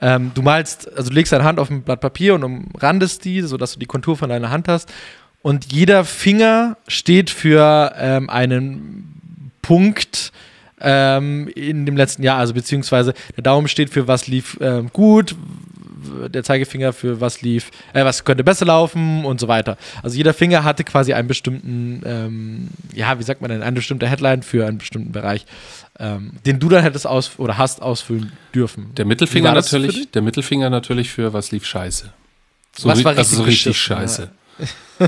[0.00, 3.42] Ähm, du malst, also du legst deine Hand auf ein Blatt Papier und umrandest die,
[3.42, 4.92] sodass du die Kontur von deiner Hand hast.
[5.42, 10.32] Und jeder Finger steht für ähm, einen Punkt,
[10.80, 15.36] ähm, in dem letzten Jahr, also beziehungsweise der Daumen steht für was lief ähm, gut,
[16.28, 19.76] der Zeigefinger für was lief, äh, was könnte besser laufen und so weiter.
[20.02, 24.08] Also jeder Finger hatte quasi einen bestimmten, ähm, ja, wie sagt man denn, eine bestimmte
[24.08, 25.46] Headline für einen bestimmten Bereich,
[25.98, 28.94] ähm, den du dann hättest aus oder hast ausfüllen dürfen.
[28.96, 32.12] Der Mittelfinger natürlich, der Mittelfinger natürlich für was lief scheiße.
[32.76, 34.30] So was war richtig, also so richtig scheiße.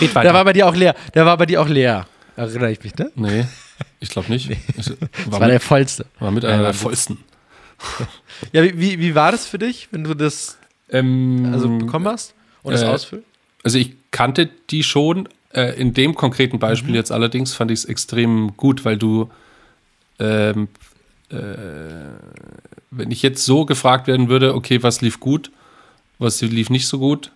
[0.00, 0.22] Red weiter.
[0.22, 0.94] Der war bei dir auch leer.
[1.14, 2.06] Der war bei dir auch leer.
[2.36, 3.10] Erinnere ich mich, ne?
[3.14, 3.44] Nee,
[4.00, 4.48] ich glaube nicht.
[4.48, 4.58] Nee.
[4.76, 4.90] Ich, Das
[5.26, 6.06] war, war der mit, vollste.
[6.18, 7.18] war mit einer war der vollsten.
[8.52, 10.58] Ja, wie, wie, war das für dich, wenn du das
[10.90, 13.24] Ähm, also bekommen hast und es äh, ausfüllen?
[13.62, 15.28] Also ich kannte die schon.
[15.54, 16.96] Äh, in dem konkreten Beispiel Mhm.
[16.96, 19.30] jetzt allerdings fand ich es extrem gut, weil du,
[20.18, 20.68] ähm,
[21.30, 21.36] äh,
[22.90, 25.50] wenn ich jetzt so gefragt werden würde, okay, was lief gut,
[26.18, 27.32] was lief nicht so gut,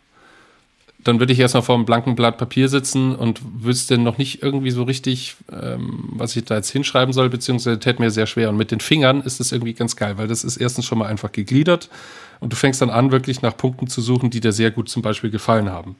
[1.07, 4.71] dann würde ich erstmal vor einem blanken Blatt Papier sitzen und wüsste noch nicht irgendwie
[4.71, 8.49] so richtig, ähm, was ich da jetzt hinschreiben soll, beziehungsweise täte mir sehr schwer.
[8.49, 11.07] Und mit den Fingern ist das irgendwie ganz geil, weil das ist erstens schon mal
[11.07, 11.91] einfach gegliedert
[12.41, 15.03] und du fängst dann an, wirklich nach Punkten zu suchen, die dir sehr gut zum
[15.03, 15.97] Beispiel gefallen haben.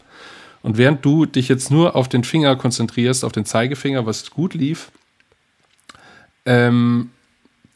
[0.63, 4.55] Und während du dich jetzt nur auf den Finger konzentrierst, auf den Zeigefinger, was gut
[4.55, 4.91] lief,
[6.45, 7.11] ähm,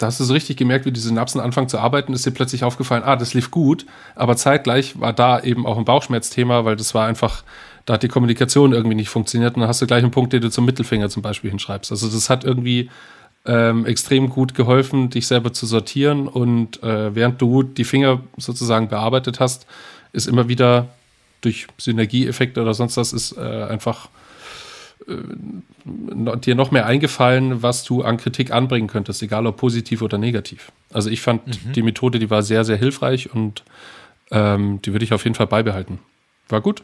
[0.00, 2.64] da hast du so richtig gemerkt, wie die Synapsen anfangen zu arbeiten, ist dir plötzlich
[2.64, 3.84] aufgefallen, ah, das lief gut,
[4.14, 7.44] aber zeitgleich war da eben auch ein Bauchschmerzthema, weil das war einfach,
[7.84, 10.40] da hat die Kommunikation irgendwie nicht funktioniert und dann hast du gleich einen Punkt, den
[10.40, 11.90] du zum Mittelfinger zum Beispiel hinschreibst.
[11.90, 12.88] Also das hat irgendwie
[13.44, 18.88] ähm, extrem gut geholfen, dich selber zu sortieren und äh, während du die Finger sozusagen
[18.88, 19.66] bearbeitet hast,
[20.14, 20.88] ist immer wieder
[21.42, 24.08] durch Synergieeffekte oder sonst was ist äh, einfach
[25.06, 30.72] dir noch mehr eingefallen, was du an Kritik anbringen könntest, egal ob positiv oder negativ.
[30.92, 31.42] Also ich fand
[31.74, 33.64] die Methode, die war sehr, sehr hilfreich und
[34.30, 35.98] ähm, die würde ich auf jeden Fall beibehalten.
[36.48, 36.82] War gut.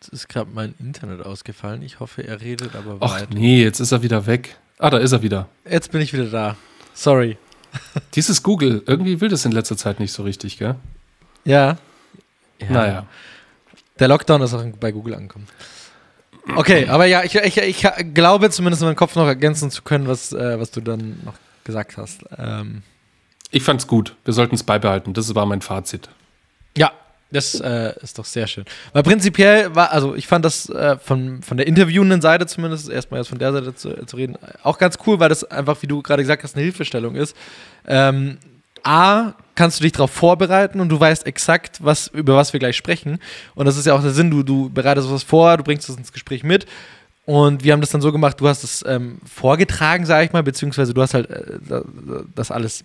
[0.00, 1.82] Jetzt ist gerade mein Internet ausgefallen.
[1.82, 3.34] Ich hoffe, er redet aber Ach weiter.
[3.34, 4.56] nee, jetzt ist er wieder weg.
[4.78, 5.48] Ah, da ist er wieder.
[5.68, 6.56] Jetzt bin ich wieder da.
[6.94, 7.36] Sorry.
[8.14, 10.76] Dieses Google, irgendwie will das in letzter Zeit nicht so richtig, gell?
[11.44, 11.76] Ja.
[12.60, 12.70] ja.
[12.70, 13.06] Naja.
[13.98, 15.48] Der Lockdown ist auch bei Google angekommen.
[16.56, 20.08] Okay, aber ja, ich, ich, ich glaube zumindest in meinem Kopf noch ergänzen zu können,
[20.08, 21.34] was, äh, was du dann noch
[21.64, 22.22] gesagt hast.
[22.36, 22.82] Ähm,
[23.50, 24.16] Ich fand's gut.
[24.24, 25.12] Wir sollten es beibehalten.
[25.14, 26.08] Das war mein Fazit.
[26.76, 26.92] ja,
[27.30, 28.64] das äh, ist doch sehr schön.
[28.94, 33.20] Weil prinzipiell war, also ich fand das äh, von, von der interviewenden Seite zumindest, erstmal
[33.20, 36.00] jetzt von der Seite zu, zu reden, auch ganz cool, weil das einfach, wie du
[36.00, 37.36] gerade gesagt hast, eine Hilfestellung ist.
[37.86, 38.38] Ähm,
[38.84, 42.76] A, kannst du dich darauf vorbereiten und du weißt exakt, was, über was wir gleich
[42.76, 43.18] sprechen.
[43.54, 45.96] Und das ist ja auch der Sinn, du, du bereitest was vor, du bringst es
[45.96, 46.66] ins Gespräch mit.
[47.26, 50.42] Und wir haben das dann so gemacht, du hast es ähm, vorgetragen, sage ich mal,
[50.42, 52.84] beziehungsweise du hast halt äh, da- da- das alles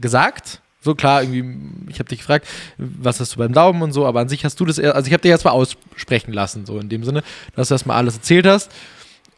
[0.00, 0.60] gesagt.
[0.84, 1.44] So klar, irgendwie,
[1.88, 4.58] ich habe dich gefragt, was hast du beim Daumen und so, aber an sich hast
[4.58, 7.22] du das, also ich habe dir jetzt mal aussprechen lassen, so in dem Sinne,
[7.54, 8.70] dass du erstmal alles erzählt hast.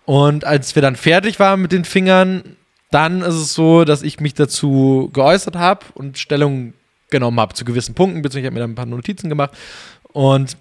[0.07, 2.57] Und als wir dann fertig waren mit den Fingern,
[2.95, 6.75] dann ist es so, dass ich mich dazu geäußert habe und Stellung
[7.11, 9.51] genommen habe zu gewissen Punkten, beziehungsweise ich habe mir dann ein paar Notizen gemacht
[10.13, 10.57] und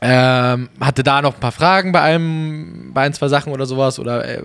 [0.00, 4.00] ähm, hatte da noch ein paar Fragen bei einem, bei ein, zwei Sachen oder sowas
[4.00, 4.42] oder äh,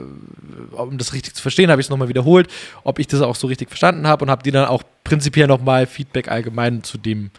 [0.74, 2.48] um das richtig zu verstehen, habe ich es nochmal wiederholt,
[2.84, 5.88] ob ich das auch so richtig verstanden habe und habe die dann auch prinzipiell nochmal
[5.88, 7.32] Feedback allgemein zu dem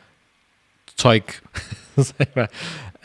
[0.96, 1.40] Zeug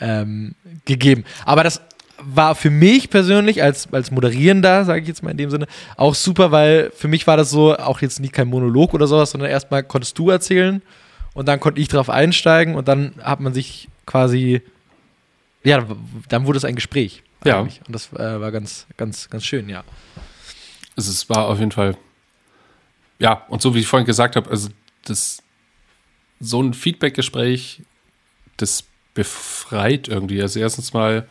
[0.00, 1.24] ähm, gegeben.
[1.44, 1.80] Aber das
[2.18, 6.14] war für mich persönlich als, als Moderierender, sage ich jetzt mal in dem Sinne, auch
[6.14, 9.50] super, weil für mich war das so auch jetzt nicht kein Monolog oder sowas, sondern
[9.50, 10.82] erstmal konntest du erzählen
[11.34, 14.62] und dann konnte ich drauf einsteigen und dann hat man sich quasi,
[15.62, 15.84] ja,
[16.28, 17.22] dann wurde es ein Gespräch.
[17.44, 17.60] Ja.
[17.60, 17.80] eigentlich.
[17.86, 19.84] Und das äh, war ganz, ganz, ganz schön, ja.
[20.96, 21.96] Also es war auf jeden Fall,
[23.18, 24.70] ja, und so wie ich vorhin gesagt habe, also
[25.04, 25.42] das,
[26.40, 27.82] so ein Feedback-Gespräch,
[28.56, 30.40] das befreit irgendwie.
[30.40, 31.26] Also erstens mal,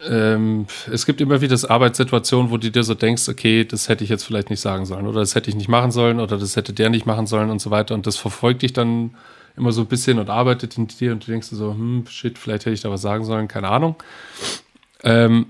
[0.00, 4.10] ähm, es gibt immer wieder Arbeitssituationen, wo du dir so denkst, okay, das hätte ich
[4.10, 6.72] jetzt vielleicht nicht sagen sollen oder das hätte ich nicht machen sollen oder das hätte
[6.72, 7.94] der nicht machen sollen und so weiter.
[7.94, 9.14] Und das verfolgt dich dann
[9.56, 12.66] immer so ein bisschen und arbeitet in dir und du denkst so, hm, shit, vielleicht
[12.66, 13.96] hätte ich da was sagen sollen, keine Ahnung.
[15.02, 15.46] Ähm,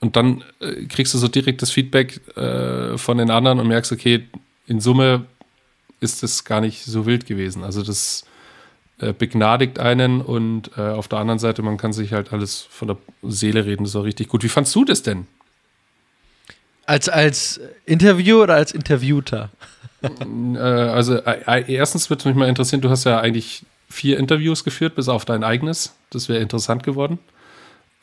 [0.00, 3.90] und dann äh, kriegst du so direkt das Feedback äh, von den anderen und merkst,
[3.90, 4.28] okay,
[4.66, 5.26] in Summe
[6.00, 7.64] ist das gar nicht so wild gewesen.
[7.64, 8.24] Also das
[9.02, 12.88] äh, begnadigt einen und äh, auf der anderen Seite, man kann sich halt alles von
[12.88, 14.44] der Seele reden, das ist auch richtig gut.
[14.44, 15.26] Wie fandst du das denn?
[16.86, 19.50] Als, als Interview oder als Interviewter?
[20.02, 24.94] Äh, also äh, erstens würde mich mal interessieren, du hast ja eigentlich vier Interviews geführt,
[24.94, 25.94] bis auf dein eigenes.
[26.10, 27.18] Das wäre interessant geworden.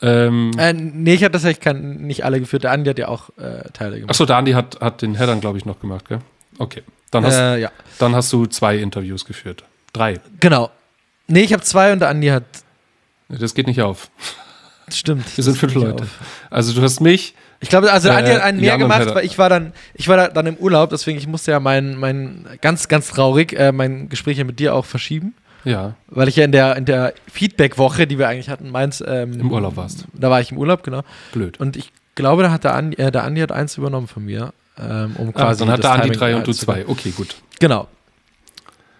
[0.02, 2.64] Ähm, Äh, nee, ich habe tatsächlich kein, nicht alle geführt.
[2.64, 4.10] Der Andi hat ja auch äh, Teile gemacht.
[4.10, 6.20] Achso, der Andi hat, hat den Headern, glaube ich, noch gemacht, gell?
[6.58, 6.82] Okay.
[7.10, 9.64] Dann hast, äh, ja, dann hast du zwei Interviews geführt.
[9.92, 10.20] Drei.
[10.40, 10.70] genau.
[11.30, 12.44] Nee, ich habe zwei und der Andi hat.
[13.28, 14.10] Das geht nicht auf.
[14.90, 15.36] Stimmt.
[15.36, 16.02] Wir sind fünf Leute.
[16.02, 16.08] auf.
[16.50, 19.14] Also du hast mich, Ich glaube, also der Andi Äh, hat einen mehr Jan gemacht,
[19.14, 21.94] weil ich war dann, ich war da, dann im Urlaub, deswegen ich musste ja mein,
[21.96, 26.36] mein ganz, ganz traurig äh, mein Gespräch ja mit dir auch verschieben, ja, weil ich
[26.36, 30.06] ja in der in der Feedback-Woche, die wir eigentlich hatten, meins ähm, Im Urlaub warst.
[30.14, 31.02] Da war ich im Urlaub, genau.
[31.32, 31.60] blöd.
[31.60, 34.52] Und ich glaube, da hat der Andi, äh, der Andi hat eins übernommen von mir,
[34.78, 36.88] ähm, um Ah, quasi dann hat das der Andi drei und du zwei.
[36.88, 37.36] Okay, gut.
[37.60, 37.86] Genau.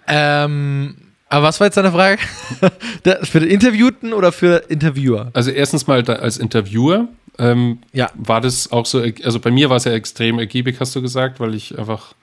[0.07, 0.95] Ähm,
[1.31, 2.19] Aber was war jetzt deine Frage?
[3.23, 5.31] für den Interviewten oder für Interviewer?
[5.33, 8.11] Also erstens mal als Interviewer ähm, ja.
[8.15, 11.41] war das auch so, also bei mir war es ja extrem ergiebig, hast du gesagt,
[11.41, 12.15] weil ich einfach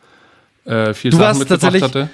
[0.65, 2.09] äh, viel du Sachen mitgebracht hatte.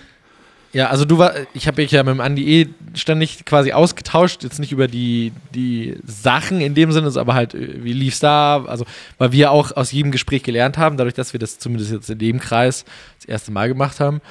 [0.72, 4.44] Ja, also du war, ich habe mich ja mit dem Andi eh ständig quasi ausgetauscht,
[4.44, 8.64] jetzt nicht über die, die Sachen in dem Sinne, aber halt, äh, wie lief's da?
[8.66, 8.86] Also,
[9.18, 12.18] weil wir auch aus jedem Gespräch gelernt haben, dadurch, dass wir das zumindest jetzt in
[12.18, 12.86] dem Kreis
[13.20, 14.22] das erste Mal gemacht haben.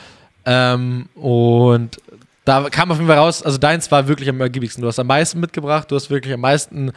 [0.44, 1.98] Ähm, und
[2.44, 4.82] da kam auf jeden Fall raus, also deins war wirklich am ergiebigsten.
[4.82, 6.92] Du hast am meisten mitgebracht, du hast wirklich am meisten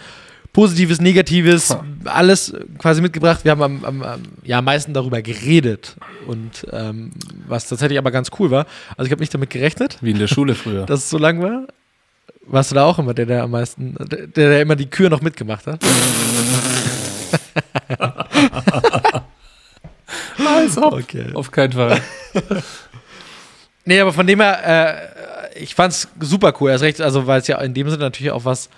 [0.56, 1.84] Positives, Negatives, ha.
[2.06, 3.44] alles quasi mitgebracht.
[3.44, 5.98] Wir haben am, am, ja, am meisten darüber geredet.
[6.28, 7.12] Und ähm,
[7.46, 8.66] was tatsächlich aber ganz cool war.
[8.96, 9.98] Also ich habe nicht damit gerechnet.
[10.00, 10.86] Wie in der Schule früher.
[10.86, 11.68] dass es so lang war.
[12.48, 15.20] Warst du da auch immer der, der am meisten, der, der immer die Kür noch
[15.20, 15.84] mitgemacht hat?
[20.38, 20.94] Alles auf.
[20.94, 21.34] Okay.
[21.34, 22.00] Auf keinen Fall.
[23.86, 25.16] nee, aber von dem her, äh,
[25.56, 26.72] ich fand's super cool.
[26.72, 28.70] Erst recht, also weil es ja in dem Sinne natürlich auch was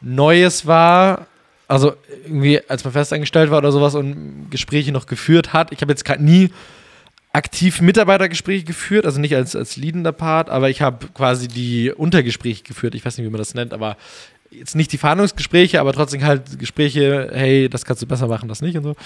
[0.00, 1.26] Neues war,
[1.66, 5.72] also irgendwie, als man festangestellt war oder sowas und Gespräche noch geführt hat.
[5.72, 6.50] Ich habe jetzt gerade nie
[7.32, 12.62] aktiv Mitarbeitergespräche geführt, also nicht als, als leadender Part, aber ich habe quasi die Untergespräche
[12.62, 12.94] geführt.
[12.94, 13.96] Ich weiß nicht, wie man das nennt, aber
[14.50, 18.62] jetzt nicht die Verhandlungsgespräche, aber trotzdem halt Gespräche, hey, das kannst du besser machen, das
[18.62, 18.96] nicht und so.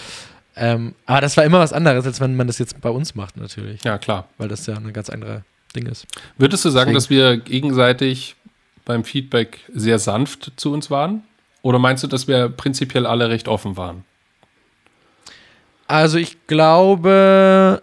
[0.55, 3.37] Ähm, aber das war immer was anderes, als wenn man das jetzt bei uns macht,
[3.39, 3.83] natürlich.
[3.83, 4.29] Ja, klar.
[4.39, 6.07] Weil das ja ein ganz anderes Ding ist.
[6.39, 6.95] Würdest du sagen, Deswegen.
[6.95, 8.37] dass wir gegenseitig
[8.85, 11.23] beim Feedback sehr sanft zu uns waren?
[11.63, 14.05] Oder meinst du, dass wir prinzipiell alle recht offen waren?
[15.87, 17.83] Also ich glaube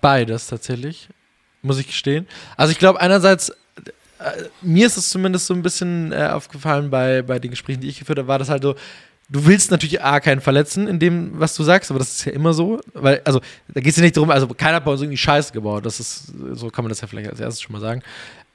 [0.00, 1.08] beides tatsächlich,
[1.62, 2.26] muss ich gestehen.
[2.56, 3.50] Also ich glaube einerseits,
[4.18, 7.88] äh, mir ist es zumindest so ein bisschen äh, aufgefallen bei, bei den Gesprächen, die
[7.88, 8.74] ich geführt habe, war das halt so,
[9.30, 12.32] du willst natürlich A, keinen verletzen in dem, was du sagst, aber das ist ja
[12.32, 12.80] immer so.
[12.92, 15.52] Weil, also, da geht es ja nicht darum, also keiner hat bei uns irgendwie Scheiße
[15.52, 15.86] gebaut.
[15.86, 18.02] Das ist, so kann man das ja vielleicht als erstes schon mal sagen.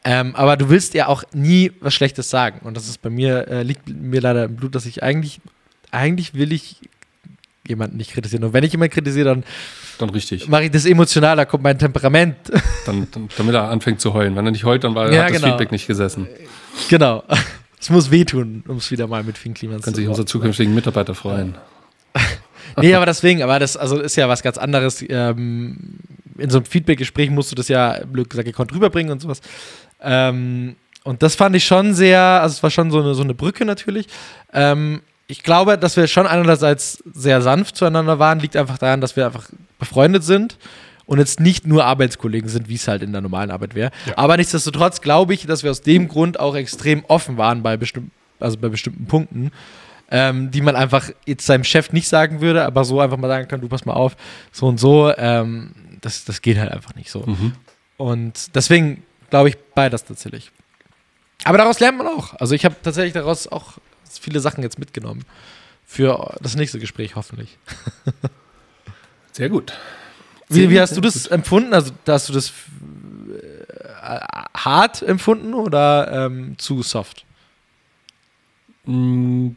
[0.03, 2.59] Ähm, aber du willst ja auch nie was Schlechtes sagen.
[2.63, 5.39] Und das ist bei mir, äh, liegt mir leider im Blut, dass ich eigentlich,
[5.91, 6.81] eigentlich will ich
[7.67, 8.43] jemanden nicht kritisieren.
[8.43, 9.43] Und wenn ich jemanden kritisiere, dann,
[9.97, 10.47] dann richtig.
[10.47, 12.35] mache ich das emotional, da kommt mein Temperament.
[12.85, 14.35] Dann, dann, damit er anfängt zu heulen.
[14.35, 15.41] Wenn er nicht heult, dann war, ja, hat genau.
[15.41, 16.27] das Feedback nicht gesessen.
[16.89, 17.23] Genau.
[17.86, 20.74] Es muss wehtun, um es wieder mal mit Finn Klimans zu Können sich unsere zukünftigen
[20.74, 21.54] Mitarbeiter freuen.
[22.82, 25.06] nee, aber deswegen, aber das also ist ja was ganz anderes.
[25.08, 26.00] Ähm,
[26.36, 29.39] in so einem Feedback-Gespräch musst du das ja, blöd gesagt, gekonnt rüberbringen und sowas.
[30.02, 33.36] Ähm, und das fand ich schon sehr, also es war schon so eine, so eine
[33.36, 34.08] Brücke natürlich.
[34.52, 39.15] Ähm, ich glaube, dass wir schon einerseits sehr sanft zueinander waren, liegt einfach daran, dass
[39.15, 40.58] wir einfach befreundet sind
[41.06, 43.91] und jetzt nicht nur Arbeitskollegen sind, wie es halt in der normalen Arbeit wäre.
[44.06, 44.18] Ja.
[44.18, 48.12] Aber nichtsdestotrotz glaube ich, dass wir aus dem Grund auch extrem offen waren bei, bestimm
[48.39, 49.52] also bei bestimmten Punkten,
[50.12, 53.48] ähm, die man einfach jetzt seinem Chef nicht sagen würde, aber so einfach mal sagen
[53.48, 54.15] kann, du pass mal auf,
[54.52, 57.24] so und so, ähm, das, das geht halt einfach nicht so.
[57.26, 57.54] Mhm.
[57.98, 60.52] Und deswegen glaube ich, beides tatsächlich.
[61.44, 62.34] Aber daraus lernt man auch.
[62.36, 63.74] Also ich habe tatsächlich daraus auch
[64.10, 65.24] viele Sachen jetzt mitgenommen.
[65.86, 67.58] Für das nächste Gespräch hoffentlich.
[69.32, 69.74] Sehr gut.
[70.49, 71.73] Wie, wie hast du das empfunden?
[71.73, 74.19] Also hast du das äh,
[74.55, 77.25] hart empfunden oder ähm, zu soft?
[78.86, 79.49] Mm,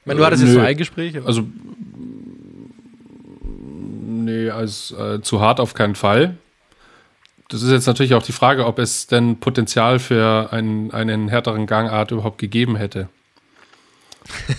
[0.00, 1.24] ich meine, du hattest äh, jetzt so ein Gespräch.
[1.24, 1.46] Also
[4.24, 6.36] nee, als äh, zu hart auf keinen Fall.
[7.48, 11.66] Das ist jetzt natürlich auch die Frage, ob es denn Potenzial für einen, einen härteren
[11.66, 13.08] Gangart überhaupt gegeben hätte.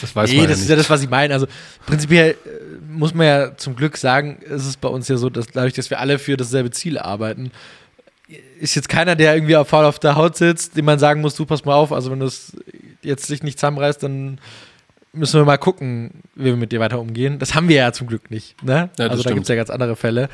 [0.00, 0.64] Das weiß nee, man ja das nicht.
[0.66, 1.34] ist ja das, was ich meine.
[1.34, 1.48] Also
[1.84, 5.46] prinzipiell äh, muss man ja zum Glück sagen, ist es bei uns ja so, dass
[5.48, 7.50] dadurch, dass wir alle für dasselbe Ziel arbeiten,
[8.60, 11.34] ist jetzt keiner, der irgendwie auf faul auf der Haut sitzt, dem man sagen muss,
[11.34, 12.56] du pass mal auf, also wenn du es
[13.02, 14.38] jetzt sich nicht zusammenreißt, dann
[15.12, 17.38] müssen wir mal gucken, wie wir mit dir weiter umgehen.
[17.38, 18.62] Das haben wir ja zum Glück nicht.
[18.62, 18.90] Ne?
[18.98, 20.28] Ja, also da gibt es ja ganz andere Fälle.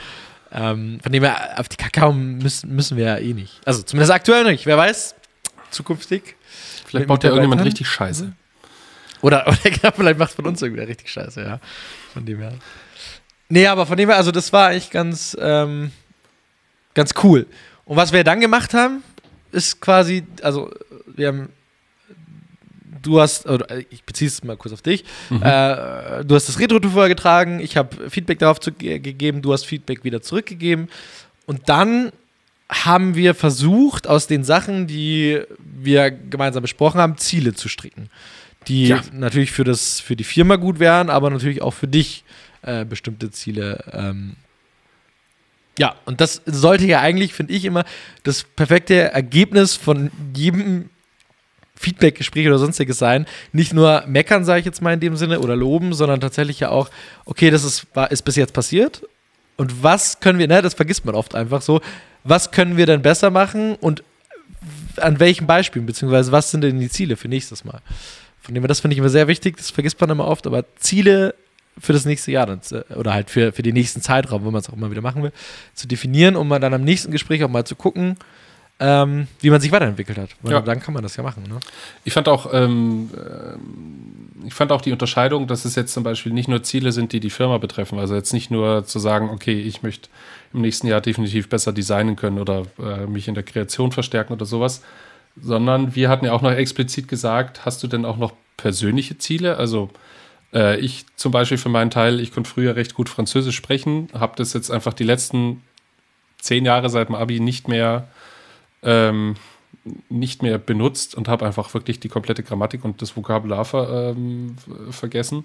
[0.53, 3.61] Ähm, von dem her, auf die Kakao müssen, müssen wir ja eh nicht.
[3.64, 4.66] Also zumindest aktuell nicht.
[4.66, 5.14] Wer weiß,
[5.71, 6.37] zukünftig.
[6.87, 8.33] Vielleicht baut ja irgendjemand richtig scheiße.
[9.23, 11.61] Oder, oder genau, vielleicht macht es von uns irgendwer richtig scheiße, ja.
[12.16, 12.55] Von dem her.
[13.50, 15.92] Nee, aber von dem her, also das war eigentlich ganz, ähm,
[16.94, 17.46] ganz cool.
[17.85, 19.02] Und was wir dann gemacht haben,
[19.52, 20.70] ist quasi, also
[21.14, 21.48] wir haben
[23.02, 25.42] du hast, oder äh, ich beziehe es mal kurz auf dich, mhm.
[25.42, 30.02] äh, du hast das Retro vorgetragen, ich habe Feedback darauf zu, gegeben, du hast Feedback
[30.02, 30.88] wieder zurückgegeben
[31.44, 32.12] und dann
[32.71, 38.08] haben wir versucht, aus den Sachen, die wir gemeinsam besprochen haben, Ziele zu stricken.
[38.69, 39.02] Die ja.
[39.12, 42.25] natürlich für, das, für die Firma gut wären, aber natürlich auch für dich
[42.62, 44.37] äh, bestimmte Ziele ähm,
[45.79, 47.85] ja, und das sollte ja eigentlich, finde ich, immer
[48.23, 50.88] das perfekte Ergebnis von jedem
[51.75, 53.27] Feedback-Gespräch oder sonstiges sein.
[53.52, 56.71] Nicht nur meckern, sage ich jetzt mal in dem Sinne, oder loben, sondern tatsächlich ja
[56.71, 56.88] auch,
[57.27, 59.02] okay, das ist, war, ist bis jetzt passiert.
[59.58, 61.83] Und was können wir, ne, das vergisst man oft einfach so,
[62.25, 64.02] was können wir denn besser machen und
[64.96, 67.81] an welchen Beispielen, beziehungsweise was sind denn die Ziele für nächstes Mal?
[68.47, 71.35] Von dem das finde ich immer sehr wichtig, das vergisst man immer oft, aber Ziele
[71.79, 74.61] für das nächste Jahr dann, äh, oder halt für, für den nächsten Zeitraum, wo man
[74.61, 75.33] es auch immer wieder machen will,
[75.75, 78.17] zu definieren, um dann am nächsten Gespräch auch mal zu gucken,
[78.79, 80.31] ähm, wie man sich weiterentwickelt hat.
[80.42, 80.61] Weil Ja.
[80.61, 81.42] dann kann man das ja machen.
[81.49, 81.59] Ne?
[82.05, 86.33] Ich fand auch, ähm, ähm, ich fand auch die Unterscheidung, dass es jetzt zum Beispiel
[86.33, 87.99] nicht nur Ziele sind, die die Firma betreffen.
[87.99, 90.09] Also jetzt nicht nur zu sagen, okay, ich möchte
[90.53, 94.47] im nächsten Jahr definitiv besser designen können oder äh, mich in der Kreation verstärken oder
[94.47, 94.83] sowas,
[95.41, 99.57] sondern wir hatten ja auch noch explizit gesagt, hast du denn auch noch persönliche Ziele?
[99.57, 99.91] Also
[100.53, 104.35] äh, ich zum Beispiel für meinen Teil, ich konnte früher recht gut Französisch sprechen, habe
[104.37, 105.63] das jetzt einfach die letzten
[106.39, 108.09] zehn Jahre seit dem Abi nicht mehr
[108.83, 109.37] ähm,
[110.09, 114.57] nicht mehr benutzt und habe einfach wirklich die komplette Grammatik und das Vokabular ver, ähm,
[114.91, 115.45] vergessen.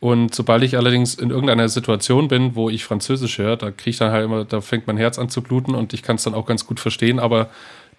[0.00, 3.98] Und sobald ich allerdings in irgendeiner Situation bin, wo ich Französisch höre, da kriege ich
[3.98, 6.32] dann halt immer, da fängt mein Herz an zu bluten und ich kann es dann
[6.32, 7.50] auch ganz gut verstehen, aber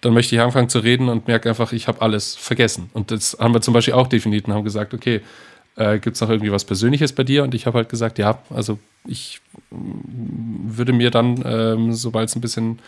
[0.02, 2.90] dann möchte ich anfangen zu reden und merke einfach, ich habe alles vergessen.
[2.92, 5.22] Und das haben wir zum Beispiel auch definiert und haben gesagt, okay,
[5.76, 7.44] äh, gibt es noch irgendwie was Persönliches bei dir?
[7.44, 9.40] Und ich habe halt gesagt, ja, also ich
[9.70, 12.80] mm, würde mir dann, ähm, sobald es ein bisschen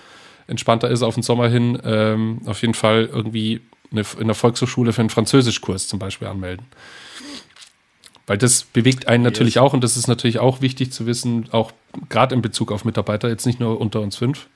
[0.48, 3.60] entspannter ist auf den Sommer hin, ähm, auf jeden Fall irgendwie
[3.92, 6.66] eine, in der Volkshochschule für einen Französischkurs zum Beispiel anmelden.
[8.26, 11.72] Weil das bewegt einen natürlich auch und das ist natürlich auch wichtig zu wissen, auch
[12.08, 14.48] gerade in Bezug auf Mitarbeiter, jetzt nicht nur unter uns fünf,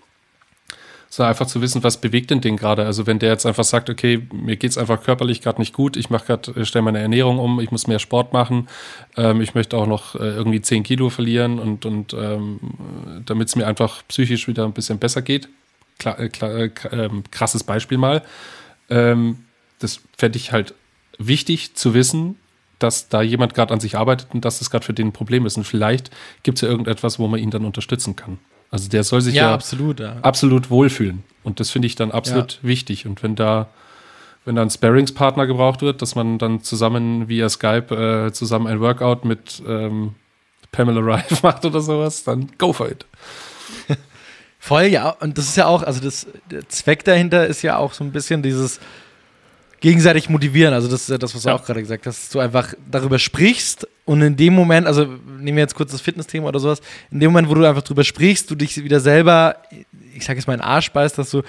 [1.09, 2.84] sondern einfach zu wissen, was bewegt denn den gerade.
[2.84, 5.96] Also wenn der jetzt einfach sagt, okay, mir geht es einfach körperlich gerade nicht gut,
[5.96, 8.68] ich mache gerade, stelle meine Ernährung um, ich muss mehr Sport machen,
[9.16, 12.61] ähm, ich möchte auch noch äh, irgendwie 10 Kilo verlieren und, und ähm,
[13.24, 15.48] damit es mir einfach psychisch wieder ein bisschen besser geht.
[15.98, 18.22] Klar, äh, äh, ähm, krasses Beispiel mal.
[18.90, 19.44] Ähm,
[19.78, 20.74] das fände ich halt
[21.18, 22.36] wichtig zu wissen,
[22.78, 25.46] dass da jemand gerade an sich arbeitet und dass das gerade für den ein Problem
[25.46, 25.56] ist.
[25.56, 26.11] Und vielleicht
[26.42, 28.38] gibt es ja irgendetwas, wo man ihn dann unterstützen kann.
[28.70, 30.00] Also der soll sich ja, absolut.
[30.00, 30.16] Ja.
[30.22, 31.24] absolut wohlfühlen.
[31.42, 33.06] Und das finde ich dann absolut wichtig.
[33.06, 33.68] Und wenn da,
[34.44, 38.80] wenn da ein Sparringspartner gebraucht wird, dass man dann zusammen via Skype äh, zusammen ein
[38.80, 40.14] Workout mit ähm,
[40.72, 43.06] Pamela Rife macht oder sowas, dann go for it.
[44.58, 45.10] Voll, ja.
[45.20, 48.12] Und das ist ja auch, also das, der Zweck dahinter ist ja auch so ein
[48.12, 48.80] bisschen dieses
[49.81, 50.74] gegenseitig motivieren.
[50.74, 51.55] Also das ist ja das, was du Ja.
[51.55, 55.57] auch gerade gesagt hast, dass du einfach darüber sprichst und in dem Moment, also nehmen
[55.57, 58.51] wir jetzt kurz das Fitnessthema oder sowas, in dem Moment, wo du einfach drüber sprichst,
[58.51, 59.57] du dich wieder selber,
[60.14, 61.43] ich sag jetzt mal in den Arsch beißt, dass du,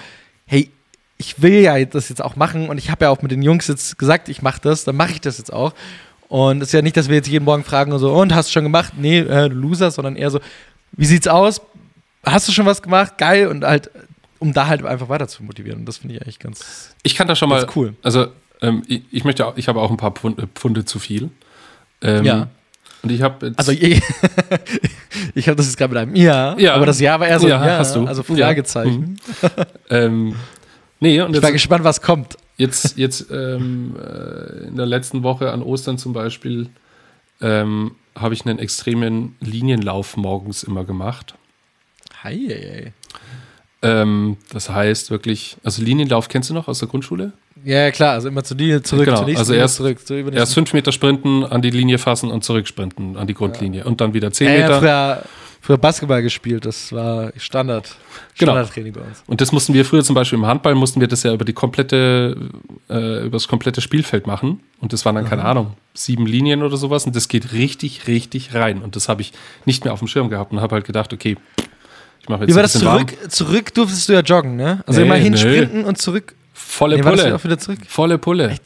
[0.46, 0.70] hey,
[1.18, 3.66] ich will ja das jetzt auch machen und ich habe ja auch mit den Jungs
[3.68, 5.74] jetzt gesagt, ich mache das, dann mache ich das jetzt auch.
[6.28, 8.48] Und es ist ja nicht, dass wir jetzt jeden Morgen fragen und so, und hast
[8.48, 8.92] du schon gemacht?
[8.96, 10.40] Nee, äh, du Loser, sondern eher so,
[10.92, 11.60] wie sieht's aus?
[12.24, 13.18] Hast du schon was gemacht?
[13.18, 13.48] Geil.
[13.48, 13.90] Und halt,
[14.40, 15.80] um da halt einfach weiter zu motivieren.
[15.80, 17.94] Und das finde ich eigentlich ganz, Ich kann da schon mal, cool.
[18.02, 18.26] also
[18.60, 21.30] ähm, ich, ich möchte auch, ich habe auch ein paar Pfunde, Pfunde zu viel.
[22.02, 22.48] Ähm, Ja.
[23.02, 24.02] Und ich habe Also ich,
[25.34, 26.74] ich habe das jetzt gerade mit einem Ja, Ja.
[26.74, 28.04] aber das Ja war eher so, Ja, ja, hast du.
[28.06, 28.46] also Ja.
[28.46, 29.16] Fragezeichen.
[29.88, 30.34] ähm,
[31.00, 32.36] nee, und Ich war gespannt, was kommt.
[32.58, 36.68] jetzt, jetzt ähm, äh, in der letzten Woche an Ostern zum Beispiel
[37.40, 41.34] ähm, habe ich einen extremen Linienlauf morgens immer gemacht.
[42.22, 42.92] Hi, hey, hey.
[43.82, 47.32] Ähm, das heißt wirklich, also Linienlauf kennst du noch aus der Grundschule?
[47.64, 50.06] Ja, ja, klar, also immer zu dir, zurück, Genau, zur nächsten also Linie, erst- zurück,
[50.06, 50.32] zur.
[50.32, 53.84] Erst fünf Meter sprinten, an die Linie fassen und zurücksprinten an die Grundlinie.
[53.84, 54.78] Und dann wieder zehn ja, ja, Meter.
[54.80, 55.22] früher,
[55.62, 57.96] früher Basketball gespielt, das war Standard,
[58.38, 58.52] Genau.
[58.52, 59.22] Standardtraining bei uns.
[59.26, 61.52] Und das mussten wir früher zum Beispiel im Handball, mussten wir das ja über die
[61.52, 62.36] komplette,
[62.88, 64.60] äh, über das komplette Spielfeld machen.
[64.80, 67.04] Und das waren dann, keine Ahnung, sieben Linien oder sowas.
[67.06, 68.82] Und das geht richtig, richtig rein.
[68.82, 69.32] Und das habe ich
[69.66, 71.36] nicht mehr auf dem Schirm gehabt und habe halt gedacht, okay,
[72.22, 72.84] ich mache jetzt Wie war das zurück?
[73.20, 73.30] warm.
[73.30, 74.82] Zurück durftest du ja joggen, ne?
[74.86, 75.38] Also Nee, immer hin nö.
[75.38, 76.34] sprinten und zurück.
[76.52, 77.34] Volle Nee, Pulle.
[77.34, 77.78] auch wieder zurück?
[77.88, 78.56] Volle Pulle.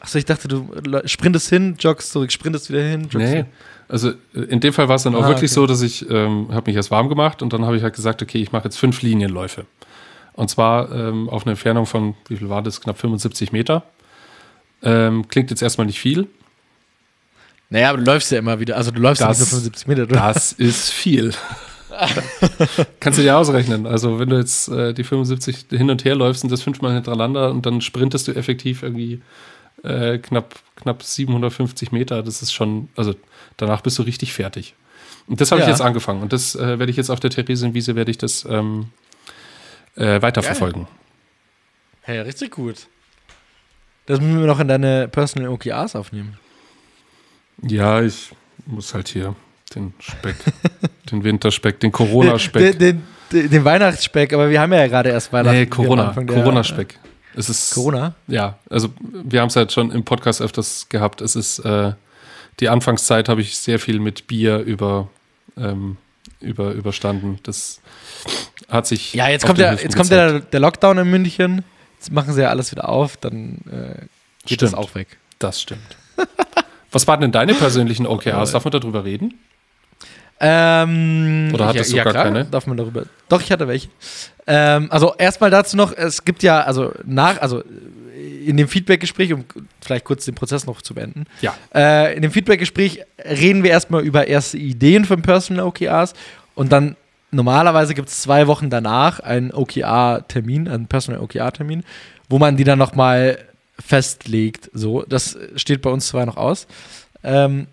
[0.00, 0.70] Achso, ich dachte, du
[1.04, 3.44] sprintest hin, joggst zurück, sprintest wieder hin, joggst Nee.
[3.88, 5.60] Also äh, in dem Fall war es dann auch Ah, wirklich okay.
[5.60, 8.22] so, dass ich ähm, habe mich erst warm gemacht und dann habe ich halt gesagt,
[8.22, 9.66] okay, ich mache jetzt fünf Linienläufe.
[10.32, 13.82] Und zwar ähm, auf eine Entfernung von, wie viel war das, knapp 75 Meter.
[14.82, 16.28] Ähm, klingt jetzt erstmal nicht viel.
[17.68, 18.76] Naja, aber du läufst ja immer wieder.
[18.76, 20.06] Also du läufst ja Das- nicht nur 75 Meter.
[20.06, 20.14] Du.
[20.14, 21.32] Das ist viel.
[23.00, 23.86] Kannst du dir ausrechnen.
[23.86, 27.50] Also wenn du jetzt äh, die 75 hin und her läufst und das fünfmal hintereinander
[27.50, 29.20] und dann sprintest du effektiv irgendwie
[29.82, 33.14] äh, knapp, knapp 750 Meter, das ist schon, also
[33.56, 34.74] danach bist du richtig fertig.
[35.26, 35.72] Und das habe ich Ja.
[35.72, 38.86] jetzt angefangen und das äh, werde ich jetzt auf der Theresienwiese, werde ich das ähm,
[39.96, 40.86] äh, weiterverfolgen.
[42.02, 42.86] Hey, richtig gut.
[44.06, 46.38] Das müssen wir noch in deine Personal OKRs aufnehmen.
[47.62, 48.30] Ja, ich
[48.66, 49.36] muss halt hier
[49.74, 50.36] den Speck,
[51.10, 52.78] den Winterspeck, den Corona-Speck.
[52.78, 55.58] Den, den, den, Weihnachtsspeck, aber wir haben ja gerade erst Weihnachten.
[55.58, 56.98] Nee, Corona, Corona-Speck.
[57.36, 58.14] Es ist Corona?
[58.26, 61.20] Ja, also wir haben es halt schon im Podcast öfters gehabt.
[61.20, 61.92] Es ist äh,
[62.58, 65.08] die Anfangszeit habe ich sehr viel mit Bier über
[65.56, 65.96] ähm,
[66.40, 67.38] über, überstanden.
[67.42, 67.80] Das
[68.68, 69.14] hat sich.
[69.14, 71.64] Ja, jetzt kommt, der, jetzt kommt der, der Lockdown in München.
[71.98, 74.06] Jetzt machen sie ja alles wieder auf, dann äh,
[74.46, 74.74] geht das Stimmt.
[74.74, 75.18] auch weg.
[75.38, 75.96] Das stimmt.
[76.90, 78.52] Was waren denn deine persönlichen OKRs?
[78.52, 79.38] Darf man darüber reden?
[80.40, 82.44] Ähm, Oder hattest ja, du ja, gar klar, keine?
[82.46, 83.04] Darf man darüber.
[83.28, 83.88] Doch, ich hatte welche.
[84.46, 87.62] Ähm, also erstmal dazu noch, es gibt ja, also nach, also
[88.46, 89.44] in dem Feedback-Gespräch, um
[89.80, 91.26] vielleicht kurz den Prozess noch zu beenden.
[91.42, 91.54] Ja.
[91.74, 96.14] Äh, in dem Feedback-Gespräch reden wir erstmal über erste Ideen von Personal OKRs
[96.54, 96.96] und dann
[97.30, 101.84] normalerweise gibt es zwei Wochen danach einen OKR-Termin, einen Personal OKR-Termin,
[102.28, 103.38] wo man die dann nochmal
[103.78, 104.70] festlegt.
[104.72, 106.66] So, das steht bei uns zwar noch aus.
[107.22, 107.66] Ähm,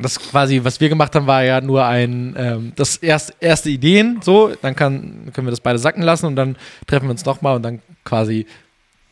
[0.00, 4.20] das quasi, was wir gemacht haben, war ja nur ein, ähm, das erst, erste Ideen,
[4.22, 7.56] so, dann kann, können wir das beide sacken lassen und dann treffen wir uns nochmal
[7.56, 8.46] und dann quasi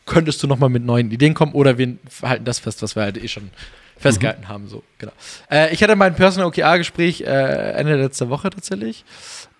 [0.05, 3.23] könntest du nochmal mit neuen Ideen kommen oder wir halten das fest, was wir halt
[3.23, 3.51] eh schon
[3.97, 5.11] festgehalten haben, so, genau.
[5.49, 9.05] Äh, ich hatte mein Personal OKR-Gespräch äh, Ende letzter Woche tatsächlich.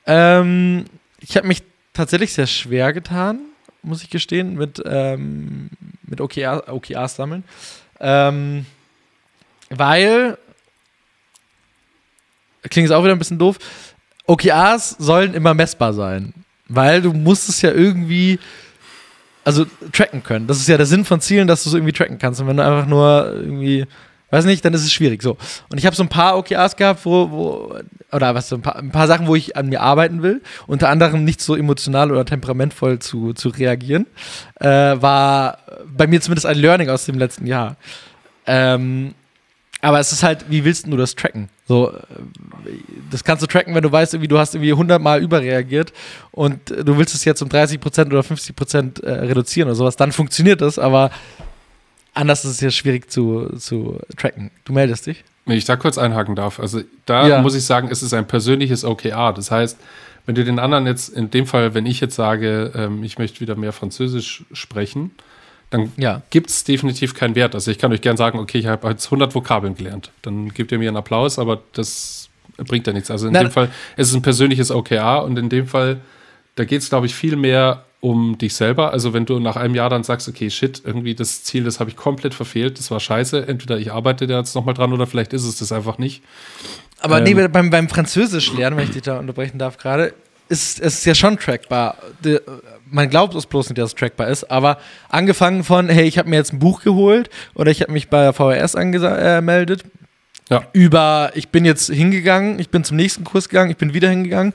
[0.08, 0.86] Ähm,
[1.20, 1.62] ich habe mich
[1.94, 3.40] tatsächlich sehr schwer getan,
[3.84, 5.70] muss ich gestehen, mit, ähm,
[6.04, 7.44] mit OKR, OKRs sammeln.
[8.00, 8.66] Ähm,
[9.70, 10.38] weil,
[12.70, 13.58] klingt jetzt auch wieder ein bisschen doof,
[14.28, 16.34] OKRs sollen immer messbar sein.
[16.68, 18.40] Weil du musst es ja irgendwie,
[19.44, 20.48] also tracken können.
[20.48, 22.40] Das ist ja der Sinn von Zielen, dass du es irgendwie tracken kannst.
[22.40, 23.86] Und wenn du einfach nur irgendwie,
[24.30, 25.22] weiß nicht, dann ist es schwierig.
[25.22, 25.38] So.
[25.70, 27.76] Und ich habe so ein paar OKRs gehabt, wo, wo
[28.12, 30.42] oder was, ein paar, ein paar Sachen, wo ich an mir arbeiten will.
[30.68, 34.06] Unter anderem nicht so emotional oder temperamentvoll zu, zu reagieren.
[34.60, 37.76] Äh, war bei mir zumindest ein Learning aus dem letzten Jahr.
[38.46, 39.14] Ähm,
[39.82, 41.50] aber es ist halt, wie willst du das tracken?
[41.68, 41.94] So, äh,
[43.10, 45.92] das kannst du tracken, wenn du weißt, irgendwie, du hast irgendwie 100 Mal überreagiert
[46.32, 50.62] und du willst es jetzt um 30% oder 50% äh, reduzieren oder sowas, dann funktioniert
[50.62, 51.12] das, aber
[52.14, 54.52] anders ist es ja schwierig zu, zu tracken.
[54.66, 55.24] Du meldest dich?
[55.46, 56.60] Wenn ich da kurz einhaken darf.
[56.60, 57.42] Also da Ja.
[57.42, 59.34] muss ich sagen, es ist ein persönliches OKR.
[59.34, 59.78] Das heißt,
[60.28, 63.40] wenn du den anderen jetzt, in dem Fall, wenn ich jetzt sage, ähm, ich möchte
[63.40, 65.12] wieder mehr Französisch sprechen,
[65.72, 66.22] dann Ja.
[66.30, 67.56] gibt es definitiv keinen Wert.
[67.56, 70.12] Also ich kann euch gern sagen, okay, ich habe jetzt 100 Vokabeln gelernt.
[70.22, 73.10] Dann gebt ihr mir einen Applaus, aber das bringt ja nichts.
[73.10, 76.00] Also in Na, dem Fall, es ist ein persönliches OKR und in dem Fall,
[76.56, 78.92] da geht es, glaube ich, viel mehr um dich selber.
[78.92, 81.90] Also wenn du nach einem Jahr dann sagst, okay, shit, irgendwie das Ziel, das habe
[81.90, 83.48] ich komplett verfehlt, das war scheiße.
[83.48, 86.22] Entweder ich arbeite da jetzt nochmal dran oder vielleicht ist es das einfach nicht.
[87.00, 87.36] Aber Ähm.
[87.36, 90.14] nee, beim, beim Französisch lernen, wenn ich dich da unterbrechen darf gerade,
[90.50, 91.96] ist es ja schon trackbar.
[92.26, 92.42] De,
[92.92, 94.78] man glaubt es bloß nicht, dass es trackbar ist, aber
[95.10, 98.22] angefangen von, hey, ich habe mir jetzt ein Buch geholt oder ich habe mich bei
[98.22, 99.84] der VHS angemeldet,
[100.50, 100.64] Ja.
[100.74, 104.54] über, ich bin jetzt hingegangen, ich bin zum nächsten Kurs gegangen, ich bin wieder hingegangen,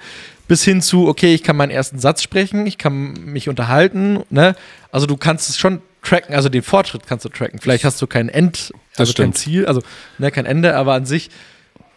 [0.48, 4.54] bis hin zu, okay, ich kann meinen ersten Satz sprechen, ich kann mich unterhalten, ne?
[4.92, 7.58] Also du kannst es schon tracken, also den Fortschritt kannst du tracken.
[7.58, 9.32] Vielleicht hast du kein End, also kein.
[9.32, 9.82] Ziel, also
[10.18, 11.30] ne, kein Ende, aber an sich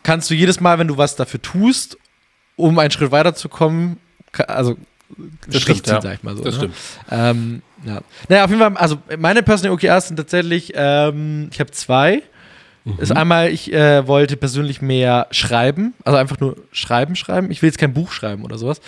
[0.02, 1.98] kannst du jedes Mal, wenn du was dafür tust,
[2.56, 3.98] um einen Schritt weiterzukommen,
[4.48, 4.78] also
[5.48, 6.02] Das stimmt, ja.
[6.02, 6.44] sag ich mal so.
[6.44, 6.60] Das ne?
[6.60, 6.76] stimmt.
[7.12, 8.02] Ähm, ja.
[8.28, 12.24] Naja, auf jeden Fall, also meine Personal OKRs sind tatsächlich, ähm, ich habe zwei.
[12.86, 13.00] Mhm.
[13.00, 17.52] Ist einmal, ich äh, wollte persönlich mehr schreiben, also einfach nur schreiben, schreiben.
[17.52, 18.82] Ich will jetzt kein Buch schreiben oder sowas.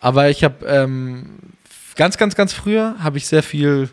[0.00, 1.38] Aber ich habe ähm,
[1.96, 3.90] ganz, ganz, ganz früher habe ich sehr viel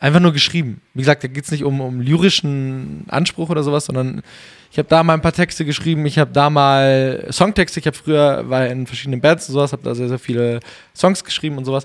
[0.00, 0.80] einfach nur geschrieben.
[0.94, 4.22] Wie gesagt, da geht es nicht um, um lyrischen Anspruch oder sowas, sondern
[4.70, 7.96] ich habe da mal ein paar Texte geschrieben, ich habe da mal Songtexte, ich habe
[7.96, 10.60] früher, war in verschiedenen Bands und sowas, habe da sehr, sehr viele
[10.94, 11.84] Songs geschrieben und sowas.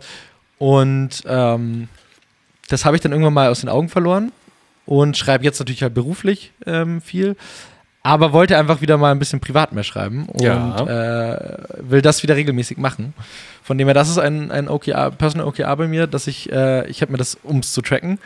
[0.60, 1.88] Und ähm,
[2.70, 4.32] das habe ich dann irgendwann mal aus den Augen verloren
[4.86, 7.36] und schreibe jetzt natürlich halt beruflich ähm, viel,
[8.04, 10.76] aber wollte einfach wieder mal ein bisschen privat mehr schreiben und Ja.
[11.34, 13.14] äh, will das wieder regelmäßig machen.
[13.64, 16.86] Von dem her, das ist ein, ein OKR, Personal OKR bei mir, dass ich, äh,
[16.88, 18.20] ich habe mir das, um es zu tracken,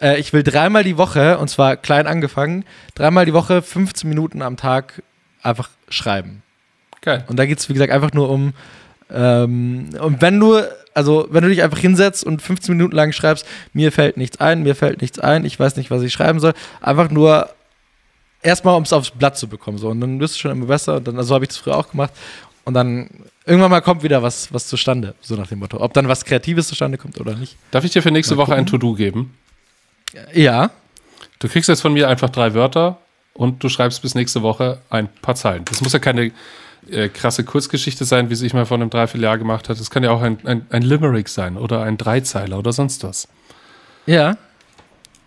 [0.00, 2.64] äh, ich will dreimal die Woche, und zwar klein angefangen,
[2.94, 5.02] dreimal die Woche 15 Minuten am Tag
[5.42, 6.42] einfach schreiben.
[7.02, 7.24] Geil.
[7.28, 8.54] Und da geht es, wie gesagt, einfach nur um,
[9.10, 10.60] ähm, und wenn du,
[10.94, 14.62] also wenn du dich einfach hinsetzt und 15 Minuten lang schreibst, mir fällt nichts ein,
[14.62, 17.48] mir fällt nichts ein, ich weiß nicht, was ich schreiben soll, einfach nur
[18.42, 19.78] erstmal, um es aufs Blatt zu bekommen.
[19.78, 19.88] So.
[19.88, 20.96] Und dann wirst du schon immer besser.
[20.96, 22.12] Und dann, also so habe ich das früher auch gemacht.
[22.64, 23.08] Und dann
[23.46, 25.80] irgendwann mal kommt wieder was, was zustande, so nach dem Motto.
[25.80, 27.56] Ob dann was Kreatives zustande kommt oder nicht.
[27.70, 28.80] Darf ich dir für nächste Mal Woche ein gucken.
[28.80, 29.34] To-Do geben?
[30.34, 30.70] Ja.
[31.38, 32.98] Du kriegst jetzt von mir einfach drei Wörter
[33.32, 35.64] und du schreibst bis nächste Woche ein paar Zeilen.
[35.64, 36.32] Das muss ja keine
[36.90, 39.80] äh, krasse Kurzgeschichte sein, wie sie ich mal vor einem Dreivierteljahr gemacht hat.
[39.80, 43.28] Das kann ja auch ein, ein, ein Limerick sein oder ein Dreizeiler oder sonst was.
[44.06, 44.36] Ja.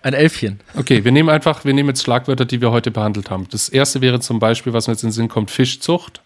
[0.04, 0.60] Ein Elfchen.
[0.76, 3.48] Okay, wir nehmen einfach, wir nehmen jetzt Schlagwörter, die wir heute behandelt haben.
[3.50, 6.22] Das erste wäre zum Beispiel, was mir jetzt in den Sinn kommt, Fischzucht.